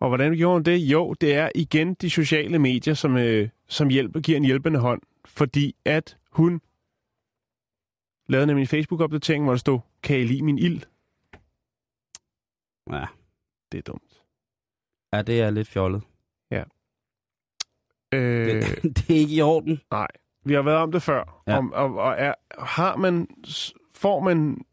[0.00, 0.76] Og hvordan gjorde hun det?
[0.78, 5.00] Jo, det er igen de sociale medier, som, øh, som hjælper, giver en hjælpende hånd.
[5.24, 6.60] Fordi at hun
[8.28, 10.82] lavede nemlig en Facebook-opdatering, hvor der stod, kan I lide min ild?
[12.92, 13.06] Ja.
[13.72, 14.22] Det er dumt.
[15.12, 16.02] ja, det er lidt fjollet.
[18.14, 19.80] Øh, Det, det er ikke i orden.
[20.44, 21.42] Vi har været om det før.
[21.46, 21.58] Ja.
[21.58, 23.28] Om, og, og er, har man,
[23.92, 24.64] får man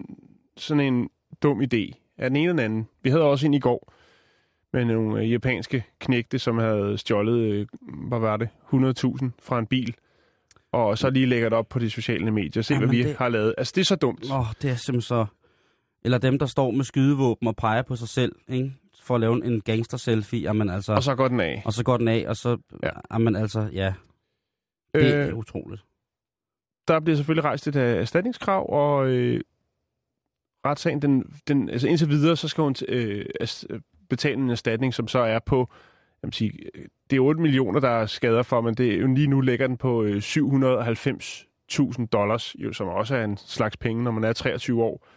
[0.58, 1.10] sådan en
[1.44, 2.88] dum idé af den ene eller den anden?
[3.02, 3.94] Vi havde også en i går
[4.74, 7.68] med nogle øh, japanske knægte, som havde stjålet, øh,
[8.08, 9.96] hvad var det, 100.000 fra en bil.
[10.76, 12.64] Og så lige lægger det op på de sociale medier.
[12.64, 13.56] Se, Jamen, hvad vi det- har lavet.
[13.58, 14.32] Altså, det er så dumt.
[14.32, 15.26] Åh, oh, det er simpelthen så...
[16.06, 18.74] Eller dem, der står med skydevåben og peger på sig selv, ikke?
[19.02, 20.94] For at lave en gangster-selfie, jamen altså...
[20.94, 21.62] Og så går den af.
[21.66, 22.50] og så går den af, og så...
[22.84, 22.88] Ja.
[22.88, 22.92] Ja.
[23.12, 23.94] Jamen altså, ja.
[24.96, 25.86] Det er Øh, utroligt.
[26.88, 29.42] der bliver selvfølgelig rejst et øh, erstatningskrav, og øh,
[30.66, 33.26] retssagen, den, den, altså indtil videre, så skal hun øh,
[34.10, 35.70] betale en erstatning, som så er på,
[36.26, 39.08] vil sige, øh, det er 8 millioner, der er skader for, men det er jo
[39.08, 44.04] lige nu ligger den på øh, 790.000 dollars, jo, som også er en slags penge,
[44.04, 45.08] når man er 23 år.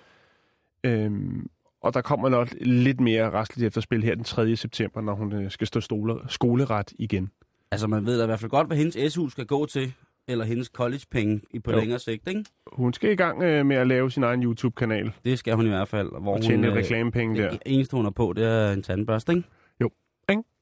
[0.85, 1.47] Øhm,
[1.83, 4.57] og der kommer nok lidt mere restligt efterspil her den 3.
[4.57, 7.31] september, når hun øh, skal stå stole, skoleret igen.
[7.71, 9.93] Altså, man ved da i hvert fald godt, hvad hendes SU skal gå til,
[10.29, 11.79] eller hendes collegepenge på Jo.
[11.79, 12.45] længere sigt, ikke?
[12.73, 15.69] Hun skal i gang øh, med at lave sin egen YouTube-kanal Det skal hun i
[15.69, 16.21] hvert fald.
[16.21, 17.51] Hvor og tjene hun, lidt øh, reklamepenge der.
[17.51, 19.49] Det eneste, hun er på, det er en tandbørste, ikke?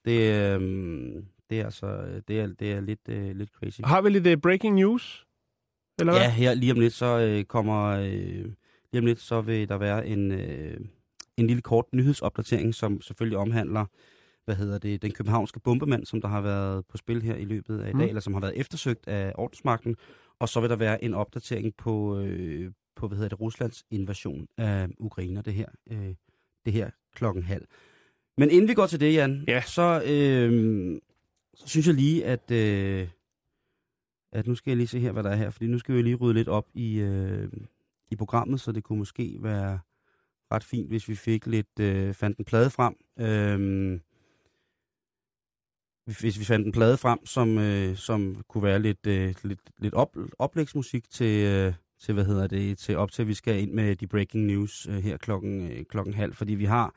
[0.07, 3.81] Det, øhm, det er altså, øh, det er, det er lidt, øh, lidt crazy.
[3.85, 5.27] Har vi lidt uh, breaking news?
[6.01, 6.23] Eller hvad?
[6.23, 8.45] Ja, her lige om lidt, så øh, kommer, øh,
[8.93, 10.81] lige om lidt, så vil der være en, øh,
[11.37, 13.85] en lille kort nyhedsopdatering, som selvfølgelig omhandler,
[14.45, 17.79] hvad hedder det, den københavnske bombemand, som der har været på spil her i løbet
[17.81, 18.01] af i dag, Mm.
[18.09, 19.97] eller som har været eftersøgt af ordensmagten,
[20.39, 24.47] og så vil der være en opdatering på, øh, på hvad hedder det, Ruslands invasion
[24.59, 26.15] af Ukraine, det her, øh,
[26.65, 27.65] det her klokken halv.
[28.39, 29.63] Men inden vi går til det, Jan, Ja.
[29.63, 31.01] så, øh,
[31.55, 33.09] så synes jeg lige, at, øh,
[34.33, 36.03] at nu skal jeg lige se her, hvad der er her, fordi nu skal vi
[36.03, 37.49] lige rydde lidt op i, øh,
[38.11, 39.79] i programmet, så det kunne måske være
[40.53, 42.95] ret fint, hvis vi fik lidt, øh, fandt en plade frem.
[43.19, 44.01] Øh,
[46.21, 49.95] hvis vi fandt en plade frem, som, øh, som kunne være lidt, øh, lidt, lidt
[49.95, 53.73] op, oplægsmusik til, øh, til, hvad hedder det, til op til, at vi skal ind
[53.73, 56.95] med de breaking news øh, her klokken, øh, klokken halv, fordi vi har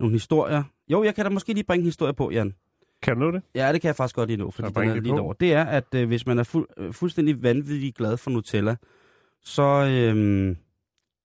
[0.00, 0.62] nogle historier.
[0.88, 2.54] Jo, jeg kan da måske lige bringe en historie på, Jan.
[3.02, 3.42] Kan du nå det?
[3.54, 5.32] Ja, det kan jeg faktisk godt lige nå, fordi den er lige over.
[5.32, 8.76] Det er, at øh, hvis man er fuld, øh, fuldstændig vanvittigt glad for Nutella,
[9.42, 10.56] så, øh,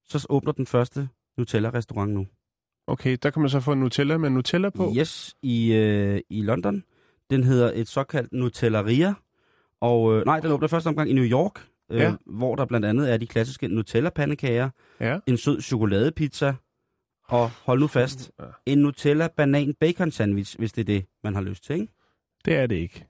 [0.08, 1.08] så åbner den første
[1.38, 2.26] Nutella-restaurant nu.
[2.86, 4.92] Okay, der kan man så få Nutella med Nutella på.
[4.98, 6.82] Yes, i, øh, i London.
[7.30, 9.14] Den hedder et såkaldt Nutellaria.
[9.80, 12.14] Og øh, nej, den åbner første omgang i New York, øh, Ja.
[12.26, 15.18] hvor der blandt andet er de klassiske Nutella-pandekager, Ja.
[15.26, 16.54] en sød chokoladepizza,
[17.28, 18.32] og hold nu fast,
[18.66, 21.92] en Nutella banan bacon sandwich, hvis det er det, man har lyst til, ikke?
[22.44, 23.06] Det er det ikke.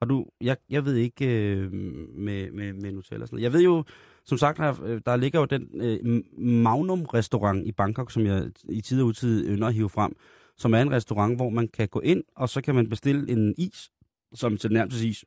[0.00, 3.42] Og du, jeg, jeg ved ikke øh, med, med, med Nutella og sådan noget.
[3.42, 3.84] Jeg ved jo,
[4.24, 8.80] som sagt, der, øh, der ligger jo den øh, Magnum-restaurant i Bangkok, som jeg i
[8.80, 10.16] tid og utid ynder at hive frem,
[10.56, 13.54] som er en restaurant, hvor man kan gå ind, og så kan man bestille en
[13.58, 13.90] is,
[14.34, 15.24] som til nærmest is,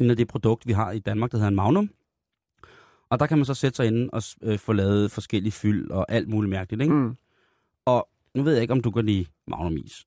[0.00, 1.90] en af det produkt, vi har i Danmark, der hedder en Magnum.
[3.10, 6.06] Og der kan man så sætte sig inde og øh, få lavet forskellige fyld og
[6.08, 6.94] alt muligt mærkeligt, ikke?
[6.94, 7.16] Mm.
[7.86, 10.06] Og nu ved jeg ikke, om du kan lide Magnum-is.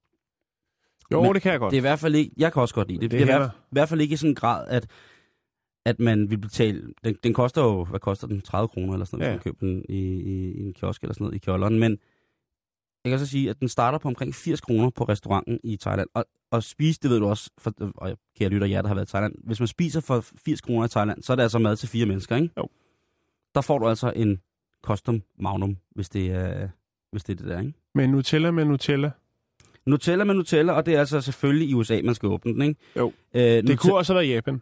[1.12, 1.72] Jo, Men det kan jeg godt.
[1.72, 3.12] Det er i hvert fald ikke, jeg kan også godt lide det.
[3.12, 4.88] Det Det er i her- hvert, i hvert fald ikke i sådan en grad, at,
[5.86, 9.20] at man vil betale, den, den koster jo, hvad koster den, 30 kroner eller sådan
[9.20, 9.36] noget, Ja.
[9.38, 11.98] hvis man køber den i, i, i en kiosk eller sådan noget i kjolderen, men
[13.06, 16.10] jeg kan så sige, at den starter på omkring 80 kroner på restauranten i Thailand,
[16.14, 19.08] og, og spise, det ved du også, for, og kære lytter, jer der har været
[19.10, 21.76] i Thailand, hvis man spiser for 80 kroner i Thailand, så er det altså mad
[21.76, 22.50] til fire mennesker, ikke?
[22.58, 22.68] Jo.
[23.56, 24.42] Der får du altså en
[24.84, 26.70] custom magnum, hvis det er,
[27.18, 27.74] hvis det, er det der, ikke?
[27.96, 29.12] Men Nutella med Nutella.
[29.86, 32.76] Nutella med Nutella, og det er altså selvfølgelig i USA, man skal åbne den, ikke?
[32.98, 33.14] Jo.
[33.34, 34.62] Øh, Det kunne også have været Japan.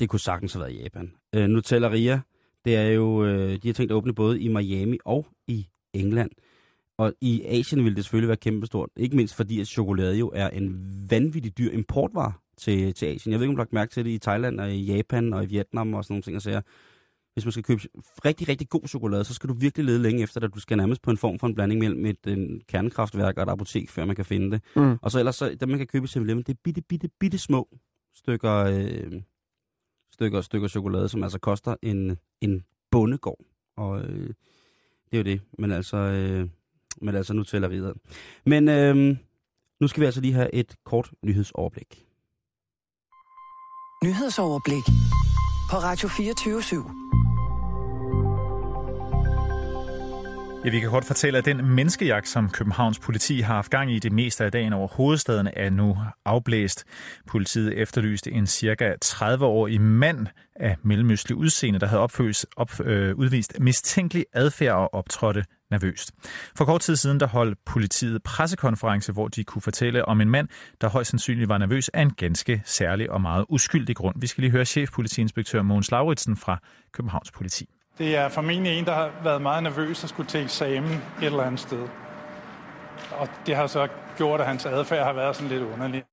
[0.00, 1.12] Det kunne sagtens have været Japan.
[1.34, 2.20] Øh, Nutellaria,
[2.64, 6.30] det er jo, øh, de har tænkt at åbne både i Miami og i England.
[6.98, 8.90] Og i Asien vil det selvfølgelig være kæmpestort.
[8.96, 13.32] Ikke mindst fordi, at chokolade jo er en vanvittig dyr importvare til, til Asien.
[13.32, 15.32] Jeg ved ikke, om du har lagt mærke til det i Thailand og i Japan
[15.32, 16.36] og i Vietnam og sådan nogle ting.
[16.36, 16.60] Og sager.
[17.34, 17.80] Hvis man skal købe
[18.24, 20.54] rigtig, rigtig god chokolade, så skal du virkelig lede længe efter det.
[20.54, 23.48] Du skal nærmest på en form for en blanding mellem et en kernekraftværk og et
[23.48, 24.62] apotek, før man kan finde det.
[24.76, 24.98] Mm.
[25.02, 27.38] Og så ellers, så, dem man kan købe i 7-Eleven, det er bitte, bitte, bitte
[27.38, 27.68] små
[28.14, 29.22] stykker, øh,
[30.12, 33.44] stykker, stykker chokolade, som altså koster en, en bondegård.
[33.76, 34.28] Og øh,
[35.10, 35.40] det er jo det.
[35.58, 36.48] Men altså, øh,
[37.00, 37.94] men altså nu tæller videre.
[38.46, 39.16] Men øh,
[39.80, 42.06] nu skal vi altså lige have et kort nyhedsoverblik.
[44.04, 44.84] Nyhedsoverblik.
[45.70, 47.01] På Radio 24 /7.
[50.64, 53.98] Ja, vi kan godt fortælle, at den menneskejagt, som Københavns politi har haft gang i
[53.98, 56.84] det meste af dagen over hovedstaden, er nu afblæst.
[57.26, 63.60] Politiet efterlyste en cirka 30-årig mand af mellemøstlig udseende, der havde opføs, op, øh, udvist
[63.60, 66.12] mistænkelig adfærd og optrådte nervøst.
[66.56, 70.48] For kort tid siden der holdt politiet pressekonference, hvor de kunne fortælle om en mand,
[70.80, 74.16] der højst sandsynligt var nervøs af en ganske særlig og meget uskyldig grund.
[74.20, 76.58] Vi skal lige høre chefpolitiinspektør Mogens Lauritsen fra
[76.92, 77.68] Københavns politi.
[77.98, 81.42] Det er formentlig en, der har været meget nervøs og skulle til eksamen et eller
[81.42, 81.88] andet sted.
[83.10, 86.04] Og det har så gjort, at hans adfærd har været sådan lidt underlig.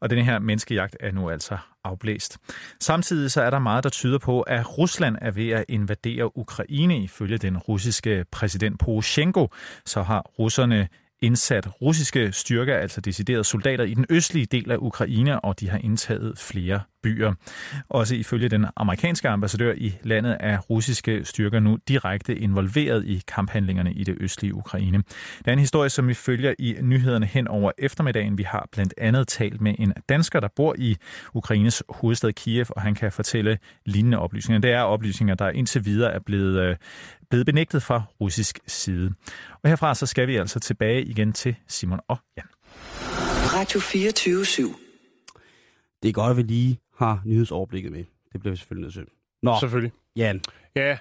[0.00, 2.38] Og den her menneskejagt er nu altså afblæst.
[2.80, 6.98] Samtidig så er der meget, der tyder på, at Rusland er ved at invadere Ukraine.
[6.98, 9.48] Ifølge den russiske præsident Poroshenko,
[9.86, 10.88] så har russerne
[11.22, 15.78] indsat russiske styrker, altså deciderede soldater, i den østlige del af Ukraine, og de har
[15.78, 17.34] indtaget flere byer.
[17.88, 23.92] Også ifølge den amerikanske ambassadør i landet er russiske styrker nu direkte involveret i kamphandlingerne
[23.92, 24.98] i det østlige Ukraine.
[25.38, 28.38] Det er en historie, som vi følger i nyhederne hen over eftermiddagen.
[28.38, 30.96] Vi har blandt andet talt med en dansker, der bor i
[31.34, 34.60] Ukraines hovedstad Kiev, og han kan fortælle lignende oplysninger.
[34.60, 36.76] Det er oplysninger, der indtil videre er blevet, øh,
[37.30, 39.12] blevet benægtet fra russisk side.
[39.62, 42.46] Og herfra så skal vi altså tilbage igen til Simon og Jan.
[43.54, 44.62] Radio 24 /7.
[46.02, 48.04] Det er godt, at vi lige har nyhedsoverblikket med.
[48.32, 49.04] Det bliver vi selvfølgelig nødt til.
[49.42, 49.92] Nå, Selvfølgelig.
[50.16, 50.40] Jan.
[50.76, 50.98] Ja.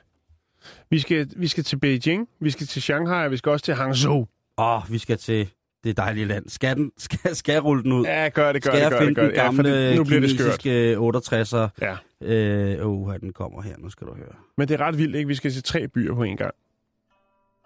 [0.89, 3.74] Vi skal, vi skal til Beijing, vi skal til Shanghai, og vi skal også til
[3.74, 4.28] Hangzhou.
[4.58, 5.50] Åh, vi skal til
[5.84, 6.50] det dejlige land.
[6.50, 8.06] Skal, den, skal, skal jeg rulle den ud?
[8.06, 9.38] Ja, gør det, gør skal det, gør jeg det, finde gør den det.
[9.38, 11.70] Ja, for gamle det, nu bliver det kinesiske 68'er?
[11.82, 11.96] Ja.
[12.21, 14.34] Øh, uh, den kommer her, nu skal du høre.
[14.58, 15.27] Men det er ret vildt, ikke?
[15.27, 16.53] Vi skal til tre byer på en gang.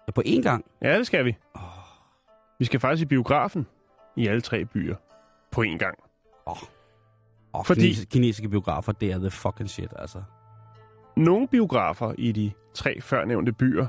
[0.08, 0.64] Ja, på én gang?
[0.82, 1.36] Ja, det skal vi.
[2.58, 3.66] Vi skal faktisk i biografen
[4.16, 4.96] i alle tre byer
[5.50, 5.98] på en gang.
[6.46, 7.80] Oh, Fordi- Fordi...
[7.80, 10.22] Kinesiske, kinesiske biografer, det er the fucking shit, altså.
[11.16, 13.86] Nogle biografer i de tre førnævnte byer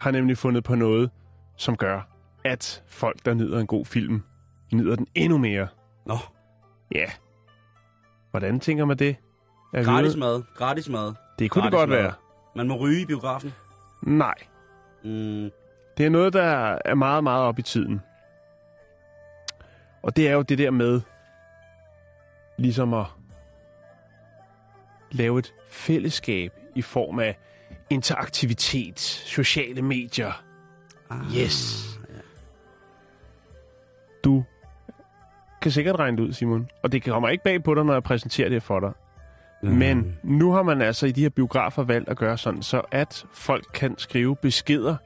[0.00, 1.10] har nemlig fundet på noget,
[1.56, 2.08] som gør,
[2.44, 4.22] at folk, der nyder en god film,
[4.72, 5.68] nyder den endnu mere.
[6.06, 6.16] Nå,
[6.94, 7.06] Ja.
[8.30, 9.16] Hvordan tænker man det?
[9.74, 11.12] Er gratis mad, gratis mad.
[11.38, 11.98] Det kunne det godt mad.
[11.98, 12.12] være.
[12.56, 13.54] Man må ryge i biografen.
[14.02, 14.34] Nej.
[15.04, 15.50] Mm,
[15.98, 18.00] Det er noget, der er meget, meget op i tiden.
[20.02, 21.00] Og det er jo det der med,
[22.56, 23.06] ligesom at
[25.10, 27.38] lave et fællesskab i form af
[27.90, 30.42] interaktivitet, sociale medier.
[31.10, 31.84] ah, Yes.
[34.24, 34.44] Du
[35.62, 36.68] kan sikkert regne det ud, Simon.
[36.82, 38.92] Og det kommer ikke bag på dig, når jeg præsenterer det for dig.
[39.64, 39.76] Mm.
[39.76, 43.26] Men nu har man altså i de her biografer valgt at gøre sådan, så at
[43.32, 44.96] folk kan skrive beskeder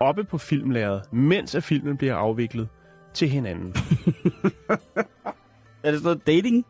[0.00, 2.68] oppe på filmlæret, mens at filmen bliver afviklet
[3.14, 3.74] til hinanden.
[5.82, 6.66] Er det sådan noget dating?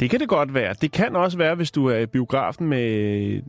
[0.00, 0.74] Det kan det godt være.
[0.80, 3.42] Det kan også være, hvis du er i biografen med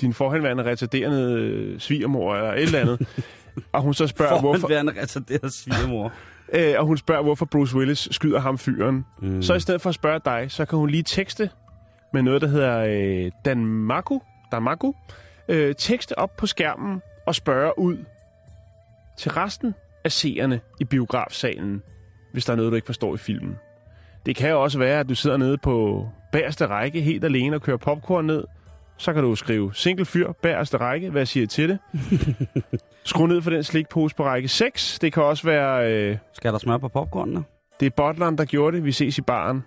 [0.00, 3.08] din forhenværende retarderende svigermor eller et eller andet,
[3.72, 6.12] og hun så spørger, hvorfor, Forhåndværende retarderet svigermor.
[6.52, 9.06] Øh, og hun spørger, hvorfor Bruce Willis skyder ham fyren.
[9.22, 9.42] Mm.
[9.42, 11.50] Så i stedet for at spørge dig, så kan hun lige tekste
[12.12, 14.18] med noget, der hedder øh, Danmaku,
[14.52, 14.92] Danmaku
[15.48, 17.96] øh, tekste op på skærmen og spørge ud
[19.18, 21.82] til resten af seerne i biografsalen,
[22.32, 23.58] hvis der er noget, du ikke forstår i filmen.
[24.26, 27.62] Det kan jo også være, at du sidder nede på bagerste række helt alene og
[27.62, 28.44] kører popcorn ned.
[28.96, 31.10] Så kan du skrive single fyr, bagerste række.
[31.10, 31.78] Hvad siger I til det?
[33.04, 34.98] Skru ned for den slikpose på række 6.
[34.98, 35.92] Det kan også være...
[35.92, 37.44] Øh, Skal der smør på popcornene?
[37.80, 38.84] det er butleren, der gjorde det.
[38.84, 39.64] Vi ses i baren.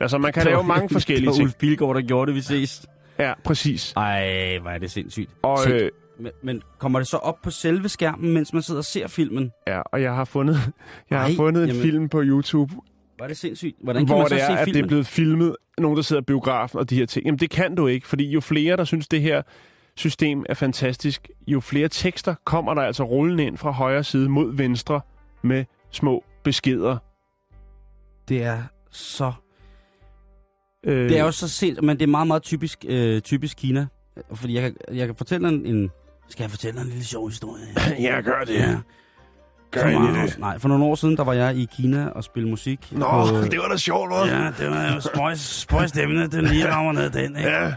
[0.00, 1.44] Altså, man kan lave mange forskellige Det var ting.
[1.44, 2.86] Ulf Bilgaard, der gjorde det, vi ses.
[3.18, 3.92] Ja, præcis.
[3.96, 5.30] Ej, hvor er det sindssygt.
[5.42, 8.84] Og, øh, men, men kommer det så op på selve skærmen, mens man sidder og
[8.84, 9.52] ser filmen?
[9.66, 10.72] ja, og jeg har fundet,
[11.10, 11.82] jeg har Ej, fundet en jamen.
[11.82, 12.74] film på YouTube,
[13.16, 13.76] Hvor er det sindssygt.
[13.82, 14.84] Hvordan kan hvor man så det er, se at det filmen?
[14.84, 15.56] er blevet filmet.
[15.78, 17.26] Nogen, der sidder i biografen og de her ting.
[17.26, 19.42] Jamen, det kan du ikke, fordi jo flere, der synes, det her
[19.98, 24.56] system er fantastisk, jo flere tekster kommer der altså rullende ind fra højre side mod
[24.56, 25.00] venstre
[25.42, 26.96] med små beskeder.
[28.28, 29.32] Det er så...
[30.86, 33.86] Øh, Det er jo så sent, men det er meget, meget typisk, øh, typisk Kina.
[34.34, 35.90] Fordi jeg kan, jeg kan fortælle en, en...
[36.28, 37.64] Skal jeg fortælle en lille sjov historie?
[38.06, 38.54] Ja, gør det.
[38.54, 38.76] Ja.
[39.70, 40.38] Gør For meget- det.
[40.38, 42.92] Nej, for nogle år siden, der var jeg i Kina og spille musik.
[42.92, 44.26] Nå, på- det var da sjovt, hva'?
[44.26, 47.50] Ja, det var jo spøjs, spøjs den lige rammer ned den, ikke?
[47.50, 47.72] Ja.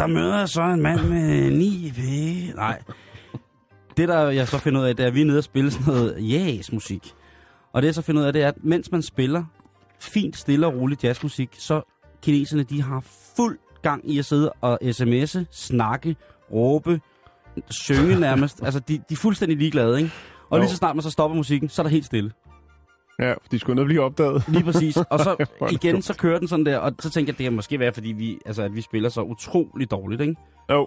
[0.00, 2.52] Der møder jeg så en mand med ni penge.
[2.54, 2.82] Nej.
[3.96, 5.70] Det, der jeg så finder ud af, det er, at vi er nede og spille
[5.70, 7.12] sådan noget jazz-musik.
[7.72, 9.44] Og det, jeg så finder ud af, det er, at mens man spiller
[9.98, 11.82] fint, stille og roligt jazzmusik, så
[12.22, 13.04] kineserne, de har
[13.36, 16.16] fuld gang i at sidde og sms'e, snakke,
[16.52, 17.00] råbe,
[17.70, 18.62] synge nærmest.
[18.62, 20.12] Altså, de, de er fuldstændig ligeglade, ikke?
[20.50, 20.60] Og Jo.
[20.62, 22.32] lige så snart man så stopper musikken, så er der helt stille.
[23.20, 24.44] Ja, de skulle noget blive opdaget.
[24.48, 24.96] Lige præcis.
[25.10, 27.78] Og så igen, så kører den sådan der, og så tænker jeg, det kan måske
[27.78, 30.36] være, fordi vi, altså, at vi spiller så utrolig dårligt, ikke?
[30.70, 30.86] Jo.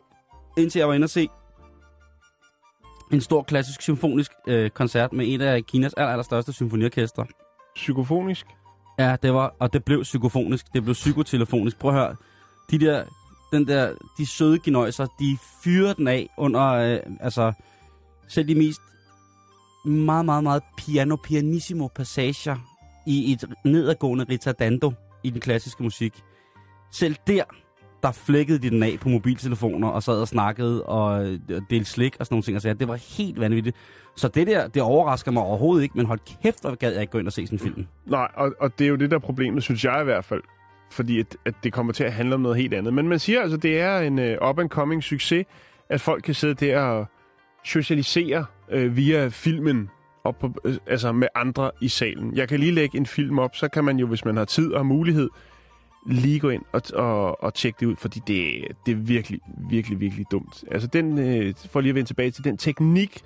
[0.57, 1.27] Indtil jeg var inde og se
[3.13, 7.25] en stor klassisk symfonisk øh, koncert med en af Kinas aller, allerstørste symfoniorkester.
[7.75, 8.45] Psykofonisk.
[8.99, 11.79] Ja, det var, og det blev psykofonisk, det blev psykotelefonisk.
[11.79, 12.15] Prøv at høre,
[12.71, 13.03] de der,
[13.51, 17.53] den der, de søde genøjser, de fyrer den af under, øh, altså,
[18.27, 18.81] selv de mest
[19.85, 22.55] meget, meget, meget piano, pianissimo passager
[23.07, 24.93] i et nedadgående ritardando
[25.23, 26.23] i den klassiske musik.
[26.91, 27.43] Selv der,
[28.03, 31.25] der flækkede de den af på mobiltelefoner og sad og snakkede og
[31.69, 32.55] delte slik og sådan nogle ting.
[32.55, 33.75] Altså, det var helt vanvittigt.
[34.15, 37.11] Så det der, det overrasker mig overhovedet ikke, men hold kæft, hvor gad jeg ikke
[37.11, 37.87] gå ind og se sådan en film.
[38.05, 40.41] Nej, og, og det er jo det der problemet, synes jeg i hvert fald.
[40.91, 42.93] Fordi at, at det kommer til at handle om noget helt andet.
[42.93, 45.45] Men man siger altså, det er en øh, uh, up-and-coming succes,
[45.89, 47.05] at folk kan sidde der og
[47.63, 49.89] socialisere uh, via filmen
[50.23, 52.35] op på, øh, altså med andre i salen.
[52.35, 54.71] Jeg kan lige lægge en film op, så kan man jo, hvis man har tid
[54.73, 55.29] og mulighed,
[56.07, 59.99] lige gå ind og, og, og tjekke det ud, fordi det, det er virkelig, virkelig,
[59.99, 60.63] virkelig dumt.
[60.71, 63.21] Altså den, øh, for lige at vende tilbage til den teknik,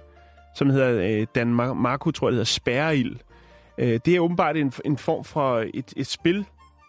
[0.56, 3.16] som hedder øh, Dan Mar- Marco, tror jeg, det hedder spærreild.
[3.78, 6.46] Øh, det er åbenbart en, en form for et, et spil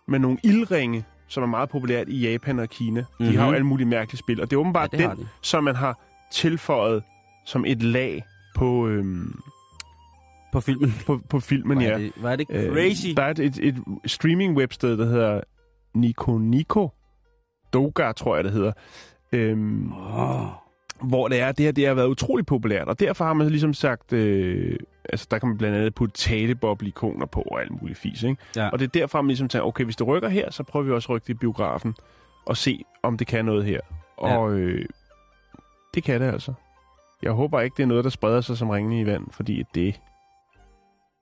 [0.09, 3.01] med nogle ildringe, som er meget populært i Japan og Kina.
[3.01, 3.27] Mm-hmm.
[3.33, 3.55] De har jo Mhm.
[3.55, 5.29] alle mulige mærkelige spil, og det er åbenbart Ja, det den, de.
[5.43, 5.99] som man har
[6.33, 7.03] tilføjet
[7.47, 8.25] som et lag
[8.59, 9.41] på, øhm,
[10.53, 10.93] På filmen.
[11.07, 11.99] på, på filmen, Hvor ja.
[11.99, 13.07] det, er det Øh, crazy.
[13.17, 15.41] Der er et, et, et streaming-websted, der hedder
[15.95, 16.89] Nico Nico.
[17.73, 18.73] Doga, tror jeg, det hedder.
[19.33, 20.47] Øhm, Oh.
[21.03, 23.75] hvor det er, det her det har været utrolig populært, og derfor har man ligesom
[23.75, 24.77] sagt, øh,
[25.09, 28.37] altså der kan man blandt andet putte taleboble-ikoner på og alt muligt fis, ikke?
[28.57, 28.69] Ja.
[28.69, 30.93] Og det er derfor, man ligesom tænker, okay, hvis det rykker her, så prøver vi
[30.93, 31.95] også at rykke det i biografen,
[32.47, 33.81] og se, om det kan noget her.
[34.17, 34.85] Og øh,
[35.95, 36.53] det kan det altså.
[37.23, 40.01] Jeg håber ikke, det er noget, der spreder sig som ringene i vand, fordi det...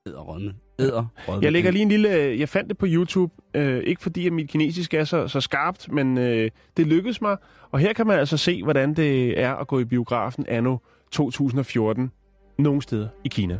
[0.07, 0.53] Æderrødme.
[0.79, 1.41] Æderrødme.
[1.41, 2.09] Jeg lægger lige en lille...
[2.39, 5.91] Jeg fandt det på YouTube, øh, ikke fordi, at mit kinesisk er så, så skarpt,
[5.91, 7.37] men øh, det lykkedes mig.
[7.71, 10.77] Og her kan man altså se, hvordan det er at gå i biografen anno
[11.11, 12.11] 2014,
[12.57, 13.59] nogle steder i Kina.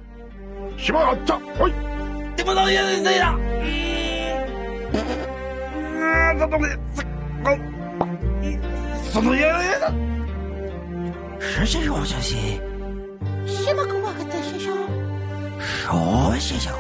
[11.40, 12.62] 实际 sẽ 信。
[13.46, 14.14] 什么狗蛋
[16.40, 16.80] xe Xếp bắt con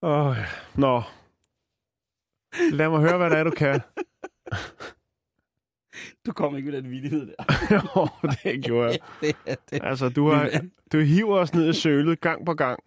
[0.03, 0.37] Åh, oh,
[0.75, 1.03] nå.
[2.73, 3.81] Lad mig høre, hvad det er, du kan.
[6.27, 7.45] Du kommer ikke med den vidighed der.
[7.75, 8.09] Jo,
[8.45, 8.99] det gjorde jeg.
[9.47, 9.81] det, det.
[9.83, 10.51] Altså, du, har,
[10.93, 12.81] du hiver os ned i sølet gang på gang,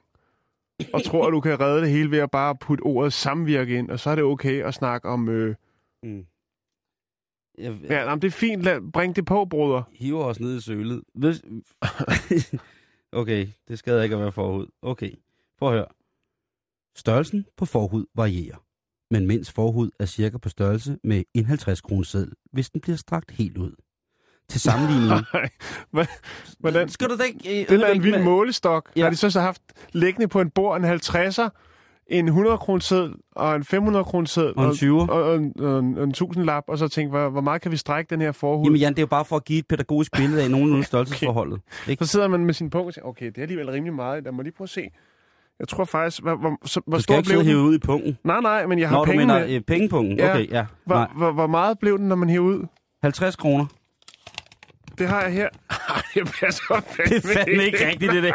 [0.94, 3.92] og tror, at du kan redde det hele ved at bare putte ordet samvirke ind,
[3.92, 5.30] og så er det okay at snakke om...
[5.30, 5.56] Øh...
[6.04, 6.26] Mm.
[7.58, 8.64] Jeg, Ja, jamen, det er fint.
[8.64, 9.84] Lad, bring det på, bruder.
[9.92, 11.04] hiver os ned i sølet.
[11.14, 11.42] Hvis...
[13.22, 14.68] okay, det skader ikke at være forhud.
[14.82, 15.12] Okay,
[15.58, 15.88] prøv at høre.
[16.96, 18.66] Størrelsen på forhud varierer,
[19.12, 22.98] men mænds forhud er cirka på størrelse med en 50 kroner seddel, hvis den bliver
[22.98, 23.76] strakt helt ud.
[24.50, 25.12] Til sammenligning...
[25.94, 26.08] Nej,
[26.60, 26.90] hvordan?
[26.90, 27.62] Skal du da ikke...
[27.62, 28.90] Øh, Det er en vild med- målestok.
[28.96, 29.04] Ja.
[29.04, 29.62] Har de så, så haft
[29.94, 31.50] liggende på en bord en 50'er,
[32.08, 35.10] en 100 kroner seddel og en 500 kroner seddel Og en 20'er.
[35.10, 37.62] og, og, en, og en, og en 1000 lap, og så tænkt, hvor, hvor meget
[37.62, 38.66] kan vi strække den her forhud?
[38.66, 41.62] Jamen Jan, det er jo bare for at give et pædagogisk billede af nogenlunde størrelsesforholdet.
[41.88, 42.06] Ikke?
[42.06, 44.24] Så sidder man med sin punkt og siger, okay, det er alligevel rimelig meget.
[44.24, 44.90] Lad mig lige prøve at se.
[45.60, 47.46] Jeg tror faktisk, hvor, hvor, så, hvor Du stor blev den?
[47.48, 48.18] hive ud i punkten.
[48.24, 49.50] Nej, nej, men jeg har du penge mener med.
[49.56, 50.18] øh, pengepunkten.
[50.18, 50.32] Ja.
[50.34, 50.66] Okay, ja.
[50.86, 52.66] Hvor, hvor, hvor meget blev den, når man hiver ud?
[53.04, 53.66] 50 kroner.
[54.98, 55.50] Det har jeg her.
[55.70, 58.34] Ej, det passer fandme Det er fandme ikke rigtigt, det der.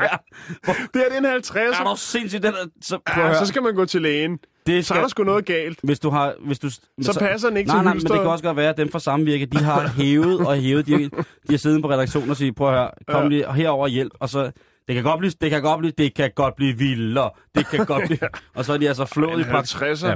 [0.95, 1.59] Det er en 50'er.
[1.81, 2.43] Er du sindssygt?
[2.43, 4.39] Den er, så, Ja, så skal man gå til lægen.
[4.67, 5.79] det Så er der sgu noget galt.
[5.83, 6.35] Hvis du har...
[6.47, 8.69] Hvis du, Så passer den ikke nej, til nej, men det kan også godt være,
[8.69, 10.87] at dem fra Samvirke, de har hævet og hævet.
[10.87, 11.11] De, de
[11.51, 13.29] har siddet på redaktionen og sagt, prøv at høre, kom Ja.
[13.29, 14.13] lige herover og hjælp.
[14.21, 14.51] Og så,
[14.89, 17.31] det kan godt blive, det kan godt blive, det kan godt blive vildere.
[17.55, 18.19] Det kan godt blive...
[18.57, 19.77] Og så er de altså flået i praksis.
[19.77, 20.07] 50'er.
[20.09, 20.15] Ja.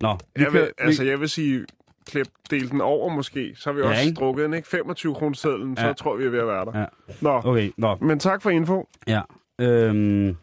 [0.00, 1.64] Nå, vi Jeg vil, vi- altså, jeg vil sige,
[2.06, 3.52] klip, del den over måske.
[3.56, 4.14] Så har vi Ja, også ikke?
[4.14, 4.68] strukket den, ikke?
[4.68, 5.92] 25 kroner sedlen, så Ja.
[5.92, 6.78] tror vi er ved at være der.
[6.80, 6.84] Ja.
[7.20, 7.96] Nå, Okay, nå.
[8.00, 8.88] men tak for info.
[9.06, 9.20] Ja.
[9.60, 10.36] Øhm,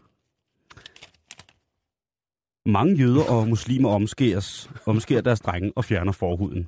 [2.65, 6.67] mange jøder og muslimer omskæres, omskærer deres drenge og fjerner forhuden.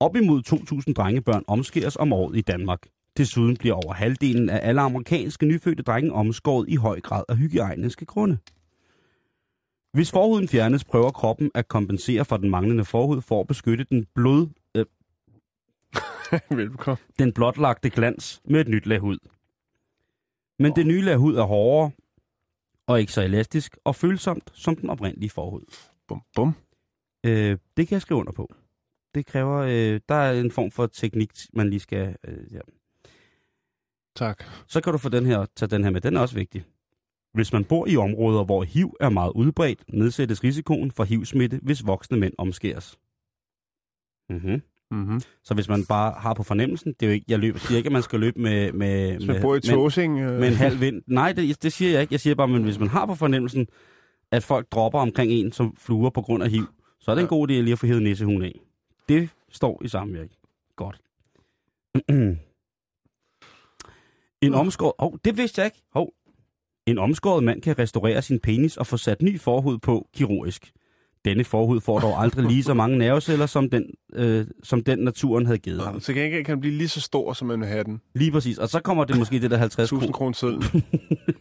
[0.00, 2.82] Op imod 2.000 drengebørn omskæres om året i Danmark.
[3.16, 8.04] Desuden bliver over halvdelen af alle amerikanske nyfødte drenge omskåret i høj grad af hygiejniske
[8.06, 8.38] grunde.
[9.92, 14.06] Hvis forhuden fjernes, prøver kroppen at kompensere for den manglende forhud for at beskytte den,
[14.14, 14.86] blod, øh,
[16.58, 16.96] Velbekomme.
[17.18, 19.18] den blotlagte glans med et nyt lag hud.
[20.58, 21.90] Men det nye lag hud er hårdere
[22.86, 25.62] og ikke så elastisk og følsomt som den oprindelige forhud.
[26.08, 26.54] Bum, bum.
[27.26, 28.54] Øh, det kan jeg skrive under på.
[29.14, 32.16] Det kræver, øh, der er en form for teknik, man lige skal...
[32.24, 32.60] Øh, ja.
[34.16, 34.44] Tak.
[34.66, 36.64] Så kan du få den her, tage den her med, den er også vigtig.
[37.34, 41.86] Hvis man bor i områder, hvor HIV er meget udbredt, nedsættes risikoen for HIV-smitte, hvis
[41.86, 42.98] voksne mænd omskæres.
[44.30, 44.62] Mm-hmm.
[44.90, 45.20] Mm-hmm.
[45.44, 47.86] Så hvis man bare har på fornemmelsen, det er jo ikke, jeg løber, siger ikke,
[47.88, 50.20] at man skal løbe med, med, Hvis man med, bor i med, Tåsing...
[50.20, 51.02] Øh, med en halv vind.
[51.06, 52.12] Nej, det, det siger jeg ikke.
[52.12, 53.66] Jeg siger bare, men hvis man har på fornemmelsen,
[54.30, 56.64] at folk dropper omkring en som fluer på grund af HIV,
[57.00, 57.28] så er det en Ja.
[57.28, 58.60] god idé lige at få hævet nissehuen af.
[59.08, 60.36] Det står i samvirke.
[60.76, 61.00] Godt.
[64.42, 64.92] en omskåret...
[64.98, 65.82] Hov, det vidste jeg ikke.
[65.92, 66.12] Hov.
[66.88, 70.72] En omskåret mand kan restaurere sin penis og få sat ny forhud på kirurgisk.
[71.24, 73.84] Denne forhud får dog aldrig lige så mange nerveceller, som den,
[74.14, 76.00] øh, som den naturen havde givet ham.
[76.00, 78.00] Så kan kan den blive lige så stor, som man vil have den.
[78.14, 78.58] Lige præcis.
[78.58, 80.12] Og så kommer det måske det der 50 1000 kroner.
[80.12, 80.84] kroner sedlen.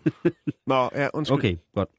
[0.67, 1.37] Nå, ja, undskyld.
[1.37, 1.89] Okay, godt.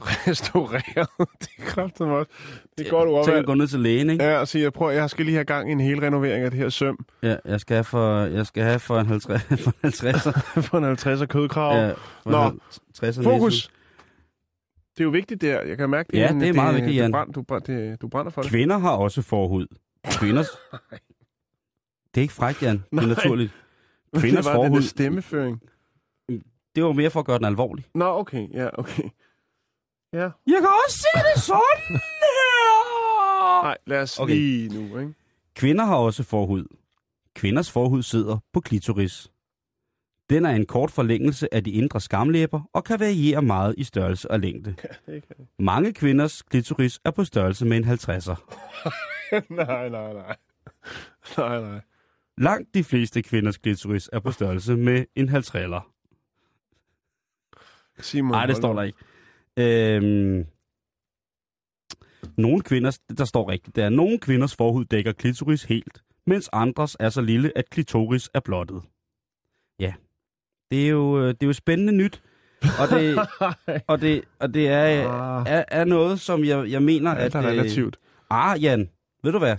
[0.00, 1.08] Restaureret.
[1.40, 2.30] det er kraftigt også.
[2.78, 3.24] Det er godt ord.
[3.24, 4.24] Så kan gå ned til lægen, ikke?
[4.24, 6.50] Ja, og sige, jeg prøver, jeg skal lige have gang i en hel renovering af
[6.50, 7.06] det her søm.
[7.22, 10.60] Ja, jeg skal have for, jeg skal have for en 50, for en 50'er.
[10.68, 11.76] For en 50'er kødkrav.
[11.76, 11.92] Ja,
[12.26, 12.50] Nå.
[12.50, 12.60] en
[13.02, 13.70] 50'er Fokus!
[14.96, 15.62] Det er jo vigtigt der.
[15.62, 17.10] Jeg kan mærke, Ja, det er meget vigtigt, Jan.
[17.10, 18.50] Du, brænd, du, brænd, det, du brænder for det.
[18.50, 19.66] Kvinder har også forhud.
[20.10, 20.46] Kvinders...
[22.14, 22.84] Det er ikke frækt, Jan.
[22.92, 23.52] Det er naturligt.
[24.14, 25.60] det Kvinders var den der forhud, stemmeføring.
[26.76, 27.84] det var mere for at gøre den alvorlig.
[27.94, 28.46] Nå, okay.
[28.52, 29.02] Ja, okay.
[30.16, 30.30] Ja.
[30.46, 33.62] Jeg kan også se det sådan her!
[33.62, 34.34] Nej, lad os Okay.
[34.34, 35.14] lige nu, ikke?
[35.54, 36.64] Kvinder har også forhud.
[37.34, 39.30] Kvinders forhud sidder på klitoris.
[40.30, 44.30] Den er en kort forlængelse af de indre skamlæber og kan variere meget i størrelse
[44.30, 44.74] og længde.
[45.06, 48.36] det kan Mange kvinders klitoris er på størrelse med en 50'er.
[49.54, 50.36] nej, nej, nej.
[51.38, 51.80] Nej, nej.
[52.38, 55.92] Langt de fleste kvinders klitoris er på størrelse med en 50'er.
[57.98, 58.98] Simon, Nej, det står der ikke.
[59.58, 60.46] Øhm,
[62.36, 66.96] nogle kvinders, der står rigtigt, der er nogle kvinders forhud dækker klitoris helt, mens andres
[67.00, 68.82] er så lille, at klitoris er blottet.
[69.80, 69.94] Ja,
[70.70, 72.22] det er jo, øh, det er jo spændende nyt,
[72.62, 73.18] og det,
[73.92, 75.44] og det, og det er, Ah.
[75.48, 77.44] er, er noget, som jeg, jeg mener, Alt at...
[77.44, 77.98] er øh, relativt.
[78.30, 78.90] Ah, Jan,
[79.22, 79.56] ved du hvad?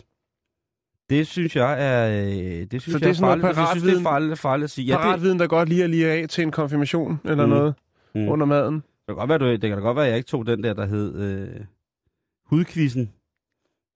[1.09, 3.57] Det synes jeg er, øh, det synes Så det jeg er noget farligt.
[3.57, 4.03] Jeg synes, det er paratviden?
[4.03, 4.85] farligt, farligt at sige.
[4.85, 7.49] Ja, Ja, det, Paratviden, der godt lige er lige af til en konfirmation eller Mm.
[7.49, 7.75] noget
[8.15, 8.27] mm.
[8.29, 8.83] under maden.
[9.07, 10.63] Det kan, godt være, du, det kan da godt være, at jeg ikke tog den
[10.63, 11.65] der, der hed øh,
[12.45, 13.13] hudquizzen.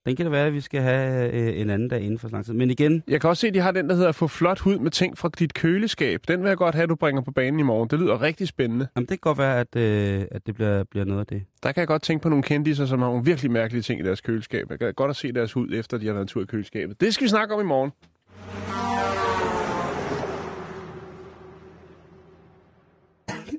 [0.06, 2.44] Den kan det være, at vi skal have øh, en anden dag inden for lang
[2.44, 2.54] tid.
[2.54, 4.78] Men igen, Jeg kan også se, at de har den, der hedder få flot hud
[4.78, 6.20] med ting fra dit køleskab.
[6.28, 7.88] Den vil jeg godt have, at du bringer på banen i morgen.
[7.88, 8.88] Det lyder rigtig spændende.
[8.96, 11.42] jamen, det kan godt være, at, øh, at det bliver, bliver noget af det.
[11.62, 14.02] Der kan jeg godt tænke på nogle kendiser, som har nogle virkelig mærkelige ting i
[14.02, 14.70] deres køleskab.
[14.70, 17.00] Jeg kan godt at se deres hud, efter de har været en tur i køleskabet.
[17.00, 17.90] Det skal vi snakke om i morgen.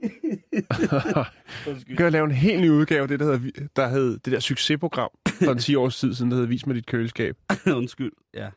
[1.98, 5.10] Kan lave en helt ny udgave af det, der, Vi- der hed det der succesprogram
[5.28, 7.36] for en 10 års tid siden, der hedder Vis mig dit køleskab.
[7.78, 8.48] Undskyld, ja.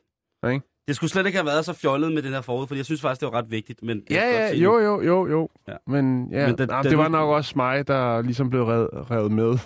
[0.42, 0.66] Ja, ikke?
[0.88, 3.00] Det skulle slet ikke have været så fjollet med den her forud, for jeg synes
[3.00, 3.82] faktisk, det var ret vigtigt.
[3.82, 5.48] Men jeg Ja, ja, jo, jo, jo, jo.
[5.68, 5.72] Ja.
[5.86, 8.88] Men, ja, Men da- det, da det var nok også mig, der ligesom blev revet,
[9.10, 9.58] revet med.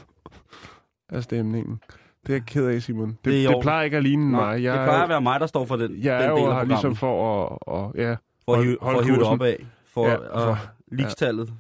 [1.09, 1.81] af stemningen.
[2.27, 3.09] Det er jeg ked af, Simon.
[3.09, 4.63] Det, Det det, plejer ikke at ligne Nej, mig.
[4.63, 6.39] Jeg, det plejer at være mig, der står for den, jeg den er del af
[6.39, 6.69] her programmet.
[6.69, 7.59] ligesom for at...
[7.63, 9.67] Og, ja, for at hive, for hold at hive det op af.
[9.87, 10.57] For Ja, for- uh,
[10.97, 11.53] ligestallet.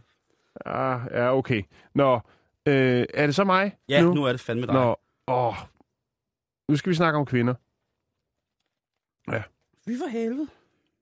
[0.70, 1.62] Ah, ja, okay.
[1.94, 2.14] Nå,
[2.66, 4.14] øh, er det så mig Ja, nu?
[4.14, 4.74] nu er det fandme dig.
[4.74, 4.96] Nå,
[5.26, 5.54] åh.
[6.68, 7.54] Nu skal vi snakke om kvinder.
[9.86, 10.46] Fy for helvede.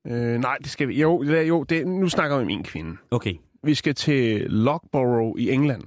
[0.07, 1.01] Øh, nej, det skal vi.
[1.01, 2.97] Jo, det, jo det, nu snakker vi om en kvinde.
[3.11, 3.33] Okay.
[3.63, 5.83] Vi skal til Loughborough i England.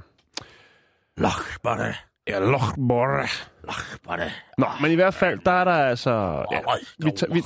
[1.16, 1.94] Lochbarte.
[2.26, 3.30] Ja, Loughborough.
[3.64, 4.32] Lochbarte.
[4.58, 6.10] Nå, men i hvert fald, der er der altså...
[6.52, 6.60] Ja,
[6.98, 7.42] vi, tager, vi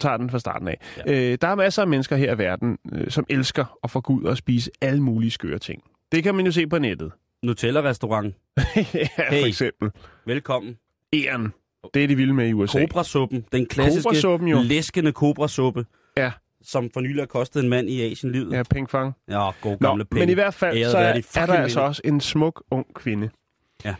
[0.00, 0.80] tager den fra starten af.
[1.06, 1.12] Ja.
[1.32, 4.24] Øh, der er masser af mennesker her i verden, øh, som elsker at få ud
[4.24, 5.82] og spise alle mulige skøre ting.
[6.12, 7.12] Det kan man jo se på nettet.
[7.42, 8.34] Nutella-restaurant.
[8.56, 8.62] ja,
[9.30, 9.40] Hey.
[9.40, 9.90] for eksempel.
[10.26, 10.76] Velkommen.
[11.12, 11.52] Eren.
[11.94, 12.80] Det er de vilde med i USA.
[12.80, 13.44] Kobrasuppen.
[13.52, 14.58] Den klassiske Kobrasuppen jo.
[14.62, 15.86] læskende kobrasuppe.
[16.16, 16.32] Ja.
[16.62, 18.52] Som for nylig har kostet en mand i Asien livet.
[18.52, 19.12] Ja, pengfang.
[19.28, 20.20] ja god Nå, gamle penge.
[20.20, 22.62] men i hvert fald, Æret så er, de er fucking der altså også en smuk,
[22.70, 23.30] ung kvinde.
[23.84, 23.94] Ja.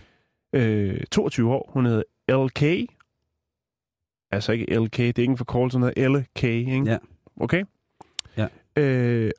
[0.53, 1.71] Øh, 22 år.
[1.73, 2.03] Hun hedder
[2.47, 2.91] LK.
[4.35, 6.82] Altså ikke LK, det er ikke en forkortelse, hun hedder LK, ikke?
[6.85, 6.99] Ja.
[7.41, 7.64] Okay?
[8.37, 8.49] Ja.
[8.76, 9.30] Øh,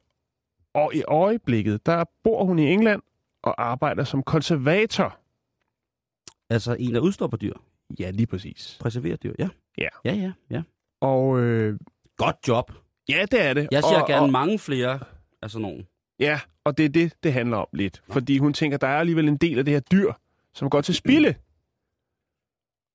[0.73, 3.01] og i øjeblikket, der bor hun i England
[3.43, 5.19] og arbejder som konservator.
[6.49, 7.53] Altså en, der udstopper dyr.
[7.99, 8.77] Ja, lige præcis.
[8.81, 9.49] Preserverer dyr, ja.
[9.77, 9.87] Ja.
[10.05, 10.61] Ja, ja, ja.
[11.01, 11.79] Og øh,
[12.17, 12.71] Godt job.
[13.09, 13.67] ja, det er det.
[13.71, 14.99] Jeg ser og, gerne og, mange flere
[15.41, 15.87] af sådan nogen.
[16.19, 18.03] Ja, og det er det, det handler om lidt.
[18.09, 20.13] Fordi hun tænker, der er alligevel en del af det her dyr,
[20.53, 21.35] som går til spilde.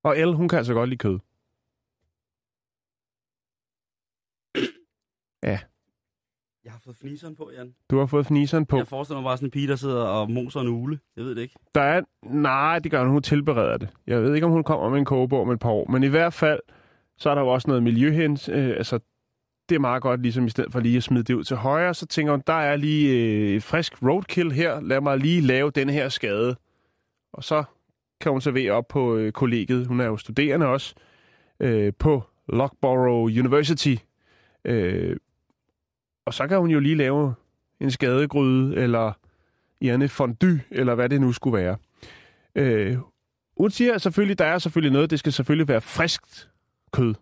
[0.04, 1.18] Og Elle, hun kan altså godt lide kød.
[6.64, 7.74] Jeg har fået fniseren på, Jan.
[7.90, 8.76] Du har fået fniseren på.
[8.76, 10.98] Jeg forestiller mig bare sådan en pige, der sidder og moser en ule.
[11.16, 11.54] Jeg ved det ikke.
[11.74, 12.02] Der er...
[12.22, 13.10] Nej, det gør hun.
[13.10, 13.88] Hun tilbereder det.
[14.06, 15.86] Jeg ved ikke, om hun kommer med en kogebog om et par år.
[15.90, 16.60] Men i hvert fald,
[17.16, 18.48] så er der jo også noget miljøhens.
[18.48, 18.98] Øh, altså,
[19.68, 21.94] det er meget godt, ligesom i stedet for lige at smide det ud til højre,
[21.94, 23.10] så tænker hun, der er lige
[23.54, 24.80] øh, frisk roadkill her.
[24.80, 26.56] Lad mig lige lave den her skade.
[27.32, 27.64] Og så
[28.20, 29.86] kan hun servere op på øh, kollegiet.
[29.86, 30.94] Hun er jo studerende også.
[31.60, 33.94] Øh, på Loughborough University.
[34.64, 35.16] Øh,
[36.30, 37.34] og så kan hun jo lige lave
[37.80, 39.12] en skadegryde, eller
[39.80, 41.76] Janne fondue, eller hvad det nu skulle være.
[42.54, 42.96] Øh,
[43.56, 46.50] hun siger selvfølgelig, der er selvfølgelig noget, det skal selvfølgelig være friskt
[46.92, 47.14] kød.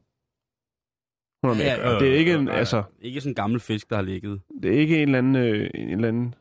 [1.43, 1.65] Hun med.
[1.65, 4.41] Ja, øh, det er ikke en, altså, Ikke sådan en gammel fisk, der har ligget.
[4.63, 6.35] det er ikke en eller anden, øh, en eller anden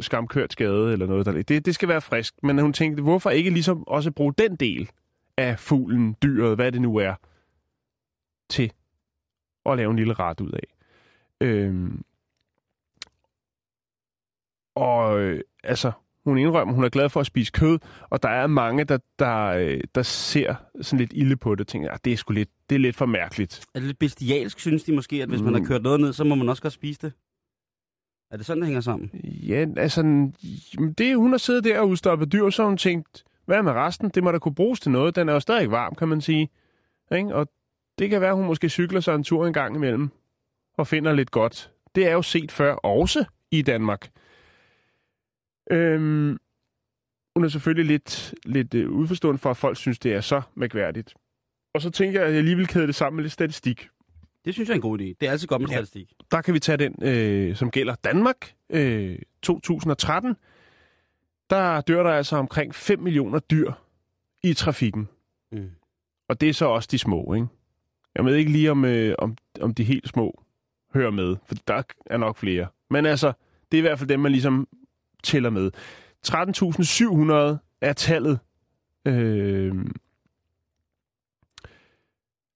[0.00, 1.26] skamkørt skade eller noget.
[1.26, 2.34] Der, det, det skal være frisk.
[2.42, 4.90] Men hun tænkte, hvorfor ikke ligesom også bruge den del
[5.36, 7.14] af fuglen, dyret, hvad det nu er,
[8.50, 8.72] til
[9.66, 10.79] at lave en lille ret ud af.
[11.40, 12.02] Øhm,
[14.74, 15.92] og øh, altså,
[16.24, 17.78] hun indrømmer, hun er glad for at spise kød,
[18.10, 21.66] og der er mange, der, der, øh, der ser sådan lidt ilde på det, og
[21.66, 23.64] tænker, at det er sgu lidt, det er lidt for mærkeligt.
[23.74, 25.44] Er det lidt bestialsk, synes de måske, at hvis mm.
[25.44, 25.66] man har Mm.
[25.66, 27.12] kørt noget ned, så må man også godt spise det?
[28.30, 29.10] Er det sådan, det hænger sammen?
[29.24, 30.02] Ja, altså,
[30.98, 34.08] det, hun har siddet der og udstoppet dyr, så har hun tænkt, hvad med resten?
[34.08, 35.16] Det må da kunne bruges til noget.
[35.16, 36.48] Den er jo stadig varm, kan man sige.
[37.12, 37.34] Ikke?
[37.34, 37.48] Og
[37.98, 40.10] det kan være, hun måske cykler sig en tur en gang imellem
[40.80, 41.70] og finder lidt godt.
[41.94, 44.10] Det er jo set før også i Danmark.
[45.70, 46.38] Øhm,
[47.36, 51.14] hun er selvfølgelig lidt, lidt øh, udforstående for, at folk synes, det er så mærkværdigt.
[51.74, 53.88] Og så tænker jeg, at jeg lige vil kæde det sammen med lidt statistik.
[54.44, 55.04] Det synes jeg er en god idé.
[55.04, 55.74] Det er altid godt med Ja.
[55.76, 56.12] statistik.
[56.30, 58.54] Der kan vi tage den, øh, som gælder Danmark.
[58.70, 60.36] Øh, 2013,
[61.50, 63.72] der dør der altså omkring 5 millioner dyr
[64.42, 65.08] i trafikken.
[65.52, 65.70] Mm.
[66.28, 67.46] Og det er så også de små, ikke?
[68.14, 70.42] Jeg ved ikke lige, om, øh, om, om de helt små
[70.94, 72.66] hører med, for der er nok flere.
[72.90, 73.32] Men altså,
[73.72, 74.68] det er i hvert fald dem, man ligesom
[75.22, 75.70] tæller med.
[76.26, 78.38] 13.700 er tallet
[79.06, 79.74] øh,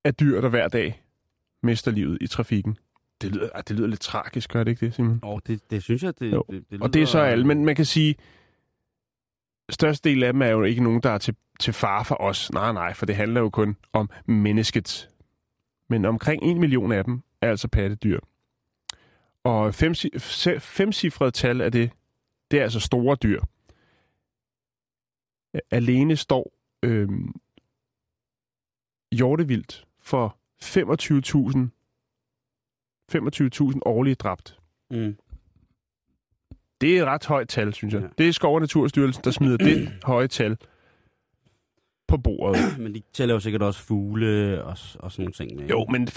[0.05, 1.03] af dyr, der hver dag
[1.63, 2.77] mister livet i trafikken.
[3.23, 5.21] Det lyder, ah, det lyder lidt tragisk, gør det ikke det, Simon?
[5.23, 6.45] Og det, det synes jeg, det, Jo.
[6.51, 8.15] det, det Og det er så lyder- alle, men man kan sige,
[9.71, 12.53] største del af dem er jo ikke nogen, der er til, til far for os.
[12.53, 15.11] Nej, nej, for det handler jo kun om mennesket.
[15.89, 18.19] Men omkring en million af dem er altså pattedyr.
[19.45, 19.95] Og fem,
[20.61, 21.91] femcifret tal af det,
[22.51, 23.41] det er altså store dyr.
[25.71, 27.35] Alene står øhm,
[29.13, 31.69] hjortevildt for 25.000
[33.13, 34.59] 25.000 årlige dræbt.
[34.91, 35.17] Mm.
[36.81, 38.03] Det er et ret højt tal, synes jeg.
[38.03, 38.09] Ja.
[38.19, 40.57] Det er Skov- og Naturstyrelsen, der smider det høje tal
[42.09, 42.61] på bordet.
[42.83, 45.57] Men de tæller jo sikkert også fugle og, og sådan nogle ting.
[45.57, 45.67] Med.
[45.69, 46.09] Jo, men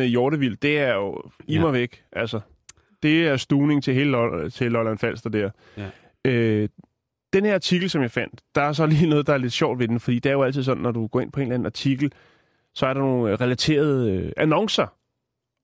[0.00, 1.60] 25.000 hjortevild, det er jo i Ja.
[1.60, 2.04] mig væk.
[2.12, 2.40] Altså,
[3.02, 5.50] det er stuning til hele Lol- til Lolland Falster der.
[5.76, 5.90] Ja.
[6.24, 6.68] Øh,
[7.32, 9.78] den her artikel, som jeg fandt, der er så lige noget, der er lidt sjovt
[9.78, 11.54] ved den, fordi det er jo altid sådan, når du går ind på en eller
[11.54, 12.12] anden artikel,
[12.74, 14.86] så er der nogle øh, relaterede øh, annoncer.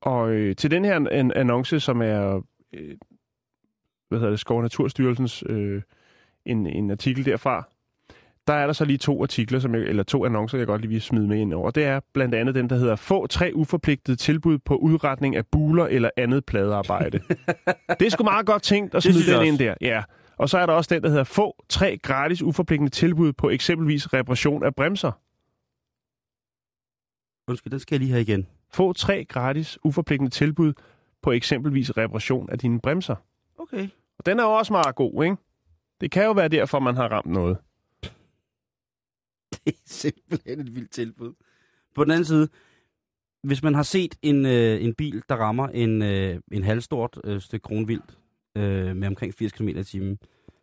[0.03, 2.40] Og øh, til den her an- annonce, som er
[2.74, 2.97] øh,
[4.09, 5.82] hvad hedder det, Skov- Naturstyrelsens øh,
[6.47, 7.68] en, en artikel derfra,
[8.47, 10.90] der er der så lige to artikler, som jeg, eller to annoncer, jeg godt lige
[10.90, 11.70] vil smide med ind over.
[11.70, 15.86] Det er blandt andet den, der hedder Få tre uforpligtede tilbud på udretning af buler
[15.86, 17.18] eller andet pladearbejde.
[18.01, 19.74] det er sgu meget godt tænkt at smide den ind der.
[19.80, 20.03] Ja.
[20.36, 24.12] Og så er der også den, der hedder Få tre gratis uforpligtende tilbud på eksempelvis
[24.12, 25.12] reparation af bremser.
[27.49, 28.47] Undskyld, den skal jeg lige have igen.
[28.72, 30.72] Få tre gratis uforpligtende tilbud
[31.22, 33.16] på eksempelvis reparation af dine bremser.
[33.59, 33.88] Okay.
[34.18, 35.36] Og den er jo også meget god, ikke?
[36.01, 37.57] Det kan jo være derfor, man har ramt noget.
[39.67, 41.33] Det er simpelthen et vildt tilbud.
[41.95, 42.49] På den anden side,
[43.43, 47.41] hvis man har set en, øh, en bil, der rammer en, øh, en halvstort øh,
[47.41, 48.19] stykke kronvildt
[48.57, 50.19] øh, med omkring 80 km i timen,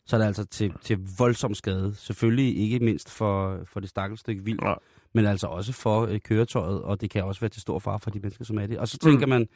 [0.06, 1.96] så er det altså til, til voldsom skade.
[1.96, 4.76] Selvfølgelig ikke mindst for, for det stakkels stykke vildt, Nej.
[5.14, 8.10] men altså også for øh, køretøjet, og det kan også være til stor far for
[8.10, 8.78] de mennesker, som er det.
[8.80, 9.30] Og så tænker Mm.
[9.30, 9.48] man,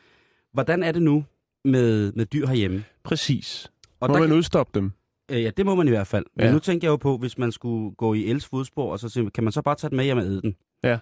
[0.52, 1.26] hvordan er det nu
[1.66, 2.84] med, med dyr herhjemme?
[3.04, 3.72] Præcis.
[4.00, 4.92] Og Må der man kan- udstoppe dem?
[5.34, 6.26] Øh, ja, det må man i hvert fald.
[6.36, 6.52] Men Ja.
[6.52, 9.44] nu tænker jeg jo på, hvis man skulle gå i Els fodspor, og så kan
[9.44, 10.56] man så bare tage den med hjem og æde den?
[10.84, 10.98] Ja.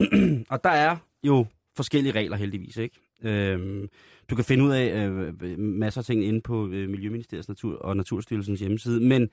[0.54, 2.96] og der er jo forskellige regler heldigvis, ikke?
[3.24, 3.88] Øhm,
[4.30, 7.96] du kan finde ud af øh, masser af ting inde på øh, Miljøministeriets Natur og
[7.96, 9.28] Naturstyrelsens hjemmeside, men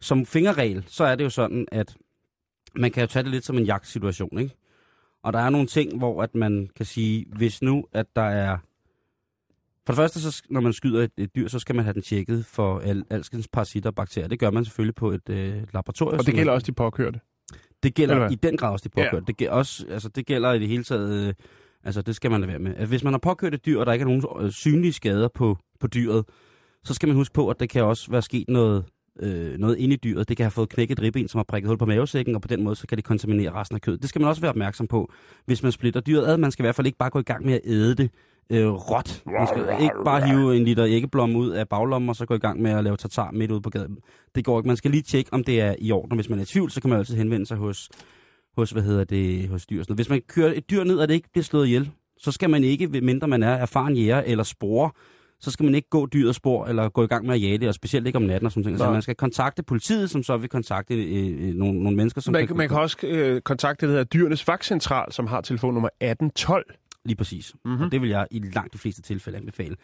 [0.00, 1.96] som fingerregel, så er det jo sådan, at
[2.76, 4.54] man kan jo tage det lidt som en jagtsituation, ikke?
[5.22, 8.58] Og der er nogle ting, hvor at man kan sige, hvis nu, at der er...
[9.86, 12.02] For det første, så, når man skyder et, et dyr, så skal man have den
[12.02, 14.28] tjekket for al, alskens parasitter og bakterier.
[14.28, 16.18] Det gør man selvfølgelig på et øh, laboratorium.
[16.18, 17.20] Og det gælder er- også de påkørte.
[17.82, 19.16] det gælder i den grad også de påkørte.
[19.16, 19.20] Ja.
[19.26, 21.28] Det, gælder også, altså, det gælder i det hele taget...
[21.28, 21.34] Øh,
[21.84, 22.86] altså, det skal man lade være med.
[22.86, 25.58] Hvis man har påkørt et dyr, og der ikke er nogen øh, synlige skader på,
[25.80, 26.24] på dyret,
[26.84, 28.84] så skal man huske på, at det kan også være sket noget,
[29.20, 30.28] øh, noget inde i dyret.
[30.28, 32.48] Det kan have fået knækket et ribben, som har prikket hul på mavesækken, og på
[32.48, 34.00] den måde, så kan det kontaminere resten af kødet.
[34.02, 35.12] Det skal man også være opmærksom på,
[35.46, 36.36] hvis man splitter dyret ad.
[36.36, 38.10] Man skal i hvert fald ikke bare gå i gang med at æde det
[38.50, 39.22] øh, råt.
[39.26, 42.38] Man skal ikke bare hive en liter æggeblomme ud af baglommen, og så gå i
[42.38, 43.98] gang med at lave tartar midt ude på gaden.
[44.34, 44.66] Det går ikke.
[44.66, 46.12] Man skal lige tjekke, om det er i orden.
[46.12, 47.88] Og hvis man er i tvivl, så kan man altid henvende sig hos,
[48.56, 49.84] hos hvad hedder det, hos dyr.
[49.94, 52.64] Hvis man kører et dyr ned, og det ikke bliver slået ihjel, så skal man
[52.64, 54.90] ikke, mindre man er erfaren jæger eller sporer,
[55.40, 57.68] så skal man ikke gå dyrets spor eller gå i gang med at jage det,
[57.68, 58.78] og specielt ikke om natten og sådan noget.
[58.78, 62.32] Så man skal kontakte politiet, som så vil kontakte øh, øh, nogle, nogle mennesker, som
[62.32, 66.64] Man, man kan også øh, kontakte det, der hedder Dyrenes Vagtcentral, som har telefonnummer 1812.
[67.04, 67.54] Lige præcis.
[67.54, 67.70] Mhm.
[67.70, 67.84] Mm-hmm.
[67.84, 69.76] Og det vil jeg i langt de fleste tilfælde anbefale.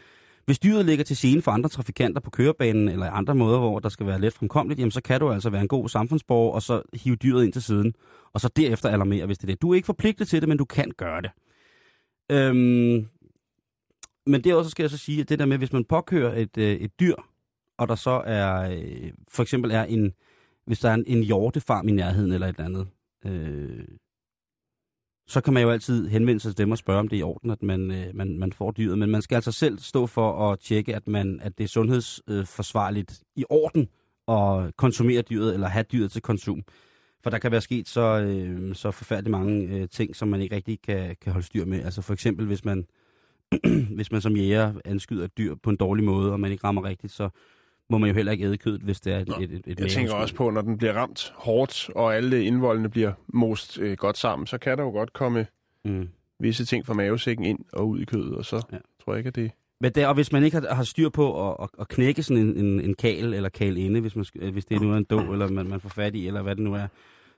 [0.46, 3.88] Hvis dyret ligger til scene for andre trafikanter på kørebanen eller andre måder, hvor der
[3.88, 6.82] skal være let fremkommeligt, jamen så kan du altså være en god samfundsborger og så
[6.94, 7.94] hive dyret ind til siden.
[8.32, 9.62] Og så derefter alarmere, hvis det er det.
[9.62, 11.30] Du er ikke forpligtet til det, men du kan gøre det.
[12.30, 13.06] Øhm,
[14.26, 16.58] men derudover så skal jeg så sige, at det der med, hvis man påkører et,
[16.58, 17.14] øh, et dyr,
[17.78, 20.12] og der så er, øh, for eksempel er en,
[20.66, 22.88] hvis der er en, en hjortefarm i nærheden eller et eller andet,
[23.26, 23.84] øh,
[25.28, 27.22] så kan man jo altid henvende sig til dem og spørge, om det er i
[27.22, 28.98] orden, at man, øh, man, man får dyret.
[28.98, 33.10] Men man skal altså selv stå for at tjekke, at, man, at det er sundhedsforsvarligt
[33.10, 33.88] øh, i orden
[34.28, 36.62] at konsumere dyret eller have dyret til konsum.
[37.22, 40.56] For der kan være sket så, øh, så forfærdeligt mange øh, ting, som man ikke
[40.56, 41.82] rigtig kan, kan holde styr med.
[41.84, 42.86] Altså for eksempel, hvis man,
[43.96, 46.84] hvis man som jæger anskyder et dyr på en dårlig måde, og man ikke rammer
[46.84, 47.28] rigtigt, så
[47.90, 49.80] må man jo heller ikke æde kødet, hvis det er et, Nå, et, et, et
[49.80, 53.96] Jeg tænker også på, når den bliver ramt hårdt, og alle indvoldene bliver most øh,
[53.96, 55.46] godt sammen, så kan der jo godt komme
[55.84, 56.08] Mm.
[56.40, 58.76] visse ting fra mavesækken ind og ud i kødet, og så ja.
[59.04, 59.50] Tror jeg ikke, at det...
[59.80, 62.42] Men der, og hvis man ikke har, har styr på at, at, at knække sådan
[62.42, 65.04] en, en, en kal eller kal inde, hvis, man, øh, hvis det nu er en
[65.04, 66.86] dog, eller man, man får fat i, eller hvad det nu er,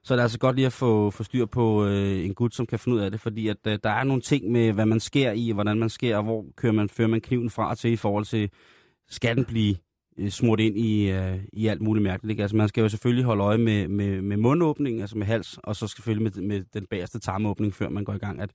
[0.02, 2.66] så er det altså godt lige at få, få styr på øh, en gut, som
[2.66, 5.00] kan finde ud af det, fordi at, øh, der er nogle ting med, hvad man
[5.00, 7.92] skærer i, og hvordan man skærer, og hvor kører man, fører man kniven fra til
[7.92, 8.50] i forhold til,
[9.08, 9.76] skal den blive
[10.30, 12.30] smurt ind i, øh, i alt muligt mærkeligt.
[12.30, 12.42] Ikke?
[12.42, 15.76] Altså man skal jo selvfølgelig holde øje med, med, med mundåbning, altså med hals, og
[15.76, 18.50] så selvfølgelig med, med den bagerste tarmåbning, før man går i gang, at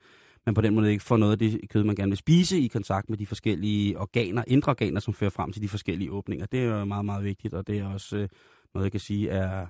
[0.45, 2.67] man på den måde ikke får noget af det kød, man gerne vil spise i
[2.67, 6.45] kontakt med de forskellige organer, indre organer, som fører frem til de forskellige åbninger.
[6.45, 8.29] Det er jo meget, meget vigtigt, og det er også øh,
[8.73, 9.67] noget, jeg kan sige er...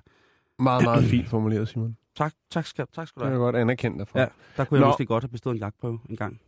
[0.58, 1.96] Meget, meget fint formuleret, Simon.
[2.16, 3.44] Tak, tak, skal, tak skal Det du er jeg have.
[3.44, 4.18] godt anerkendt dig for.
[4.18, 4.26] Ja,
[4.56, 4.86] der kunne jeg Nå.
[4.90, 6.40] måske godt have bestået en jagtprøve en gang.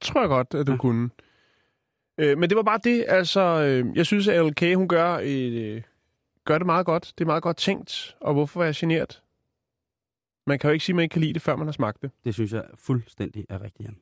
[0.00, 0.72] tror jeg godt, at du.
[0.72, 0.78] Ja.
[0.78, 1.10] kunne.
[2.18, 5.82] Øh, men det var bare det, altså, øh, jeg synes, at LK, hun gør, øh,
[6.44, 7.12] gør det meget godt.
[7.18, 9.22] Det er meget godt tænkt, og hvorfor være generet?
[10.46, 12.02] Man kan jo ikke sige, at man ikke kan lide det, før man har smagt
[12.02, 12.10] det.
[12.24, 13.96] Det synes jeg fuldstændig er rigtigt, Jan.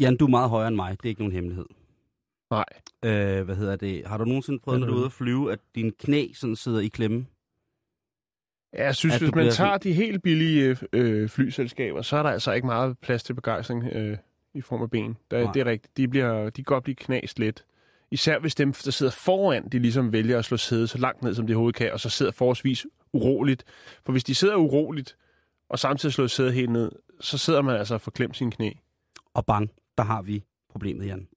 [0.00, 0.90] Jan, du er meget højere end mig.
[0.90, 1.66] Det er ikke nogen hemmelighed.
[2.50, 2.64] Nej.
[3.04, 4.06] Øh, hvad hedder det?
[4.06, 6.80] Har du nogensinde prøvet, når du er ude at flyve, at din knæ sådan sidder
[6.80, 7.26] i klemme?
[8.72, 12.30] Ja, jeg synes, At hvis man tager de helt billige øh, flyselskaber, så er der
[12.30, 14.16] altså ikke meget plads til begejstring øh,
[14.54, 15.16] i form af ben.
[15.30, 15.52] Der, Nej.
[15.52, 15.96] det er rigtigt.
[15.96, 17.64] De, bliver, de kan godt blive knast lidt.
[18.10, 21.34] Især hvis dem, der sidder foran, de ligesom vælger at slå sædet så langt ned,
[21.34, 23.64] som de overhovedet kan, og så sidder forholdsvis uroligt.
[24.04, 25.16] For hvis de sidder uroligt,
[25.68, 28.70] og samtidig slår sædet helt ned, så sidder man altså og får klemt sine knæ.
[29.34, 31.28] Og bang, der har vi problemet, Jan.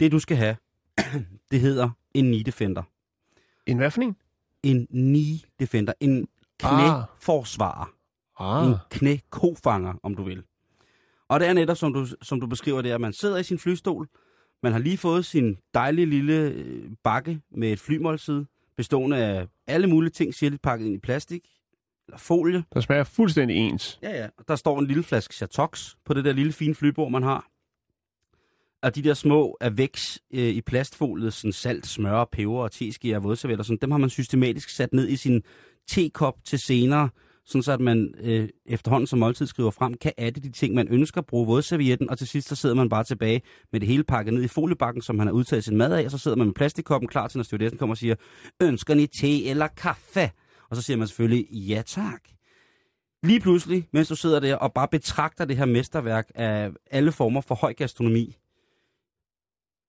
[0.00, 0.56] Det du skal have,
[1.50, 2.82] Det hedder en knee defender.
[3.66, 4.16] En hvad for en?
[4.62, 5.92] En knee defender.
[6.00, 6.28] En
[6.58, 7.92] knæforsvarer.
[8.38, 8.68] Ah.
[8.68, 10.42] En knækofanger, om du vil.
[11.28, 13.58] Og det er netop, som du, som du beskriver det, at man sidder i sin
[13.58, 14.08] flystol,
[14.62, 18.46] man har lige fået sin dejlige lille øh, bakke med et flymålside,
[18.76, 21.42] bestående af alle mulige ting, sirligt pakket ind i plastik,
[22.08, 22.64] eller folie.
[22.74, 23.98] Der smager fuldstændig ens.
[24.02, 24.28] Ja, ja.
[24.38, 27.46] Og der står en lille flaske Chatox på det der lille fine flybord, man har.
[28.82, 33.22] Og de der små avex øh, i plastfoliet, sådan salt, smør, peber og teske og
[33.22, 35.42] vådservietter, sådan, dem har man systematisk sat ned i sin
[35.88, 37.08] tekop til senere,
[37.46, 40.88] sådan så at man øh, efterhånden som måltid skriver frem, kan adde de ting, man
[40.88, 44.34] ønsker, bruge vådservietten, og til sidst så sidder man bare tilbage med det hele pakket
[44.34, 46.54] ned i foliebakken, som han har udtaget sin mad af, og så sidder man med
[46.54, 48.14] plastikkoppen klar til, når stewardessen kommer og siger,
[48.62, 50.30] ønsker ni te eller kaffe?
[50.70, 52.20] Og så siger man selvfølgelig, ja tak.
[53.22, 57.40] Lige pludselig, mens du sidder der og bare betragter det her mesterværk af alle former
[57.40, 58.36] for høj gastronomi,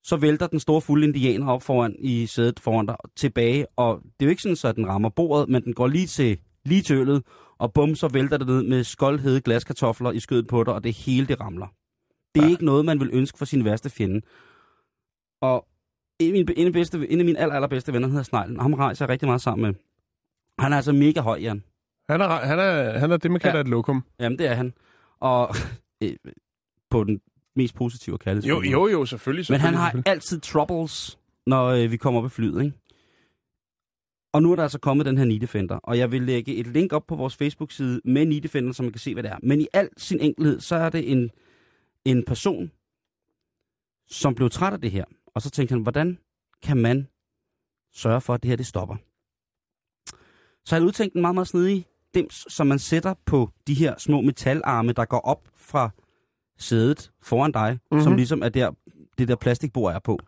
[0.03, 4.25] så vælter den store fulde indianer op foran i sædet foran dig tilbage, og det
[4.25, 6.81] er jo ikke sådan, så at den rammer bordet, men den går lige til, lige
[6.81, 7.23] til øllet,
[7.57, 10.93] og bum, så vælter det ned med skoldhede glaskartofler i skødet på dig, og det
[10.93, 11.67] hele det ramler.
[12.35, 12.51] Det er ja.
[12.51, 14.21] ikke noget, man vil ønske for sin værste fjende.
[15.41, 15.67] Og
[16.19, 18.63] en af mine, en af bedste, en af mine aller, allerbedste venner hedder Sneglen, og
[18.63, 19.73] ham rejser jeg rigtig meget sammen med.
[20.59, 21.63] Han er altså mega høj, Jan.
[22.09, 23.61] Han er, han er, han er det, man kalder ja.
[23.61, 24.03] et lokum.
[24.19, 24.73] Jamen, det er han.
[25.19, 25.55] Og
[26.03, 26.15] øh,
[26.89, 27.21] på den
[27.61, 28.49] mest positive og kærlighed.
[28.49, 29.45] Jo, jo, jo, selvfølgelig.
[29.49, 30.11] Men han selvfølgelig, har selvfølgelig.
[30.11, 32.77] altid troubles, når øh, vi kommer op i flyet, ikke?
[34.33, 36.67] Og nu er der altså kommet den her Knee Defender, og jeg vil lægge et
[36.67, 39.37] link op på vores Facebook-side med Knee Defender, så man kan se, hvad det er.
[39.43, 41.31] Men i al sin enkelhed, så er det en,
[42.05, 42.71] en person,
[44.07, 45.05] som blev træt af det her.
[45.35, 46.17] Og så tænkte han, hvordan
[46.63, 47.07] kan man
[47.93, 48.95] sørge for, at det her det stopper?
[50.65, 54.21] Så han udtænkt en meget, meget snedig dims, som man sætter på de her små
[54.21, 55.89] metalarme, der går op fra
[56.59, 57.79] sædet foran dig, Mhm.
[57.91, 58.03] mm-hmm.
[58.03, 58.71] som ligesom er der,
[59.17, 60.19] det der plastikbord er på.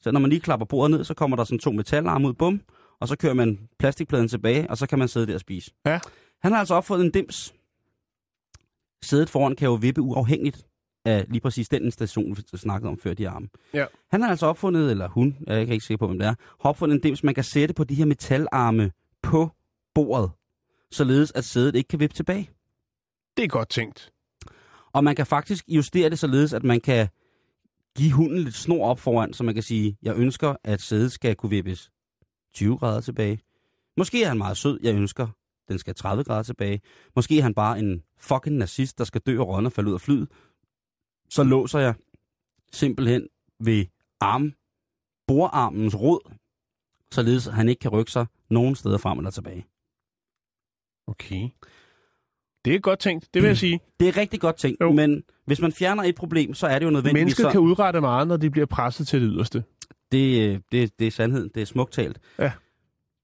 [0.00, 2.60] Så når man lige klapper bordet ned, så kommer der sådan to metalarme ud, bum,
[3.00, 5.70] og så kører man plastikpladen tilbage, og så kan man sidde der og spise.
[5.86, 6.00] Ja.
[6.42, 7.54] Han har altså opfundet en dims.
[9.02, 10.66] Sædet foran kan jo vippe uafhængigt
[11.04, 13.48] af lige præcis den station, vi snakkede om før de arme.
[13.74, 13.86] Ja.
[14.10, 16.68] Han har altså opfundet, eller hun, jeg er ikke sikker på, hvem det er, har
[16.70, 18.90] opfundet en dims, man kan sætte på de her metalarme
[19.22, 19.50] på
[19.94, 20.30] bordet,
[20.90, 22.50] således at sædet ikke kan vippe tilbage.
[23.36, 24.10] Det er godt tænkt.
[24.92, 27.08] Og man kan faktisk justere det således, at man kan
[27.96, 31.36] give hunden lidt snor op foran, så man kan sige, jeg ønsker, at sædet skal
[31.36, 31.90] kunne vippes
[32.54, 33.40] 20 grader tilbage.
[33.96, 35.28] Måske er han meget sød, jeg ønsker,
[35.68, 36.80] den skal 30 grader tilbage.
[37.16, 39.94] Måske er han bare en fucking nazist, der skal dø og rådne og falde ud
[39.94, 40.28] af flyet.
[41.30, 41.94] Så låser jeg
[42.72, 43.28] simpelthen
[43.60, 43.86] ved
[44.20, 44.52] arm,
[45.26, 46.32] bordarmens rod,
[47.12, 49.66] således han ikke kan rykke sig nogen steder frem eller tilbage.
[51.06, 51.48] Okay.
[52.64, 53.80] Det er godt tænkt, det vil jeg sige.
[54.00, 54.92] Det er rigtig godt tænkt, Jo.
[54.92, 58.28] men hvis man fjerner et problem, så er det jo nødvendigvis Mennesket kan udrette meget,
[58.28, 59.64] når de bliver presset til det yderste.
[60.12, 61.48] Det, øh, det, det er sandhed.
[61.48, 62.18] Det er smukt talt.
[62.38, 62.52] Ja.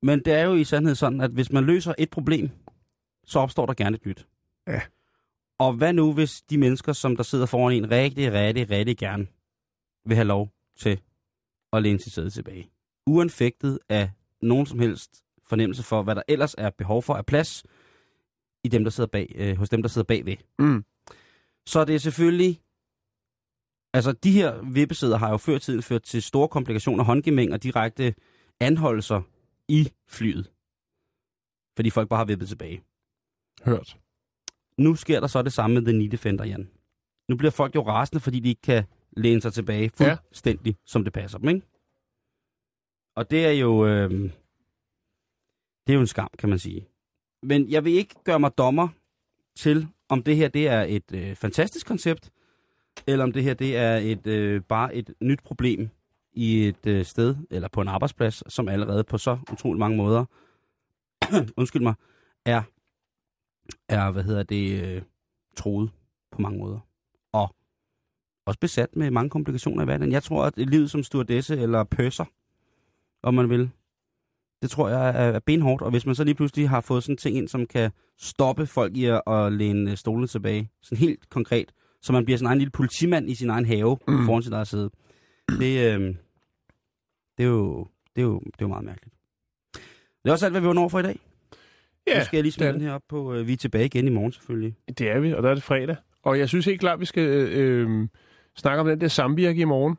[0.02, 2.50] Men det er jo i sandhed sådan, at hvis man løser et problem,
[3.26, 4.26] så opstår der gerne et nyt.
[4.66, 4.80] Ja.
[5.58, 9.26] Og hvad nu, hvis de mennesker, som der sidder foran en, rigtig, rigtig, rigtig gerne
[10.06, 11.00] vil have lov til
[11.72, 12.70] at læne sit sæde tilbage?
[13.06, 14.10] Uanfægtet af
[14.42, 17.64] nogen som helst fornemmelse for, hvad der ellers er behov for af plads
[18.68, 20.36] i dem, der sidder bag, øh, hos dem, der sidder bagved.
[20.58, 20.84] Mm.
[21.66, 22.60] Så det er selvfølgelig...
[23.92, 28.14] Altså, de her vippesæder har jo før tiden ført til store komplikationer, håndgemæng og direkte
[28.60, 29.22] anholdelser
[29.68, 30.52] i flyet.
[31.76, 32.82] Fordi folk bare har vippet tilbage.
[33.64, 33.98] Hørt.
[34.78, 36.70] Nu sker der så det samme med The Knee Defender, Jan.
[37.28, 38.84] Nu bliver folk jo rasende, fordi de ikke kan
[39.16, 40.82] læne sig tilbage fuldstændig, ja.
[40.84, 41.66] som det passer dem, ikke?
[43.16, 43.86] Og det er jo...
[43.86, 44.10] Øh,
[45.86, 46.88] det er jo en skam, kan man sige.
[47.42, 48.88] Men jeg vil ikke gøre mig dommer
[49.56, 52.30] til, om det her det er et øh, fantastisk koncept,
[53.06, 55.88] eller om det her det er et øh, bare et nyt problem
[56.32, 60.24] i et øh, sted, eller på en arbejdsplads, som allerede på så utrolig mange måder,
[61.60, 61.94] undskyld mig,
[62.44, 62.62] er,
[63.88, 65.02] er hvad hedder det, øh,
[65.56, 65.90] troet
[66.30, 66.78] på mange måder.
[67.32, 67.54] Og
[68.46, 70.12] også besat med mange komplikationer i hverdagen.
[70.12, 72.24] Jeg tror, at livet som stewardesse eller pøser,
[73.22, 73.70] om man vil,
[74.62, 75.82] det tror jeg er, benhårdt.
[75.82, 78.66] Og hvis man så lige pludselig har fået sådan en ting ind, som kan stoppe
[78.66, 82.58] folk i at, at læne stolene tilbage, sådan helt konkret, så man bliver en egen
[82.58, 84.26] lille politimand i sin egen have mm.
[84.26, 84.90] foran sit eget sæde.
[85.48, 86.14] Det, øh,
[87.38, 87.86] det, er jo,
[88.16, 89.14] det, er jo, det er jo meget mærkeligt.
[90.22, 91.20] Det er også alt, hvad vi var over for i dag.
[92.06, 93.34] Ja, nu skal jeg lige smide den her op på.
[93.34, 94.76] Øh, vi er tilbage igen i morgen selvfølgelig.
[94.98, 95.96] Det er vi, og der er det fredag.
[96.22, 98.08] Og jeg synes helt klart, vi skal øh, øh,
[98.56, 99.96] snakke om den der samvirke i morgen.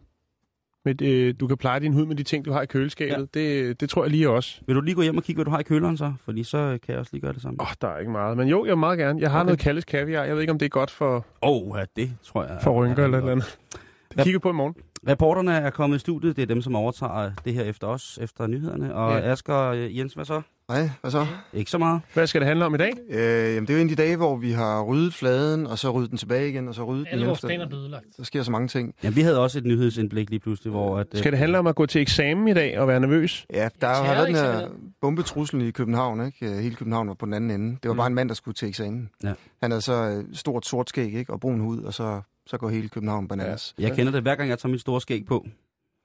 [0.85, 3.29] Med, øh, du kan pleje din hud med de ting, du har i køleskabet.
[3.35, 3.39] Ja.
[3.39, 4.61] Det, det tror jeg lige også.
[4.67, 6.13] Vil du lige gå hjem og kigge, hvad du har i køleren så?
[6.25, 7.61] Fordi så kan jeg også lige gøre det samme.
[7.61, 8.37] Åh, oh, der er ikke meget.
[8.37, 9.21] Men jo, jeg vil meget gerne.
[9.21, 9.45] Jeg har Okay.
[9.45, 10.23] noget Kalles kaviar.
[10.23, 11.23] Jeg ved ikke, om det er godt for, Åh,
[11.71, 12.57] oh, ja, det tror jeg.
[12.63, 13.53] for rynker er eller rigtig et eller godt.
[13.71, 13.79] andet.
[14.17, 14.73] Det kigger på i morgen.
[15.07, 16.35] Reporterne er kommet i studiet.
[16.35, 18.95] Det er dem, som overtager det her efter os, efter nyhederne.
[18.95, 19.31] Og Ja.
[19.31, 20.41] Asger øh, Jens, hvad så?
[20.69, 21.25] Nej, hvad så?
[21.53, 22.01] Ikke så meget.
[22.13, 22.91] Hvad skal det handle om i dag?
[23.09, 23.19] Øh,
[23.55, 25.91] jamen, det er jo en af de dage, hvor vi har ryddet fladen, og så
[25.91, 28.05] ryddet den tilbage igen, og så ryddet den Alle vores efter- planer er blevet ødelagt.
[28.17, 28.95] Der sker så mange ting.
[29.03, 30.97] Ja, vi havde også et nyhedsindblik lige pludselig, hvor...
[30.99, 33.45] At, øh, Skal det handle om at gå til eksamen i dag og være nervøs?
[33.53, 34.67] Ja, der har været den her
[35.01, 36.45] bombetruslen i København, ikke?
[36.45, 37.77] Øh, Hele København var på den anden ende.
[37.83, 39.09] Det var bare en mand, der skulle til eksamen.
[39.23, 39.33] Ja.
[39.61, 41.33] Han havde så øh, stort sort skæg, ikke?
[41.33, 43.75] Og brun hud, og så, så går hele København bananas.
[43.79, 45.45] Jeg kender det hver gang, jeg tager mit store skæg på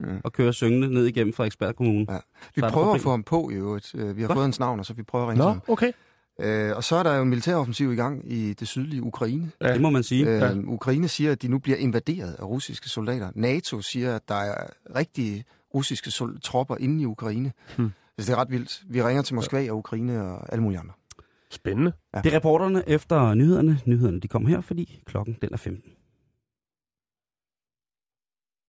[0.01, 0.21] Mm.
[0.25, 2.07] og kører syngende ned igennem Frederiksberg Kommune.
[2.13, 2.19] Ja.
[2.55, 3.95] Vi er prøver at få ham på i øvrigt.
[3.95, 4.35] Øh, Vi har Hva?
[4.35, 5.61] fået hans navn, og så vi prøver at ringe til Nå, ham.
[5.69, 5.93] okay.
[6.41, 9.51] Øh, og så er der jo en militæroffensiv i gang i det sydlige Ukraine.
[9.61, 9.73] Ja.
[9.73, 10.51] Det må man sige.
[10.51, 13.31] Øh, Ukraine siger, at de nu bliver invaderet af russiske soldater.
[13.35, 14.67] NATO siger, at der er
[14.97, 17.53] rigtige russiske sol- tropper inde i Ukraine.
[17.77, 17.91] Hmm.
[18.19, 18.83] Så det er ret vildt.
[18.89, 20.95] Vi ringer til Moskva og Ukraine og alle mulige andre.
[21.51, 21.93] Spændende.
[22.25, 23.79] Det er reporterne efter nyhederne.
[23.87, 25.91] Nyhederne de kommer her, fordi klokken den er 15.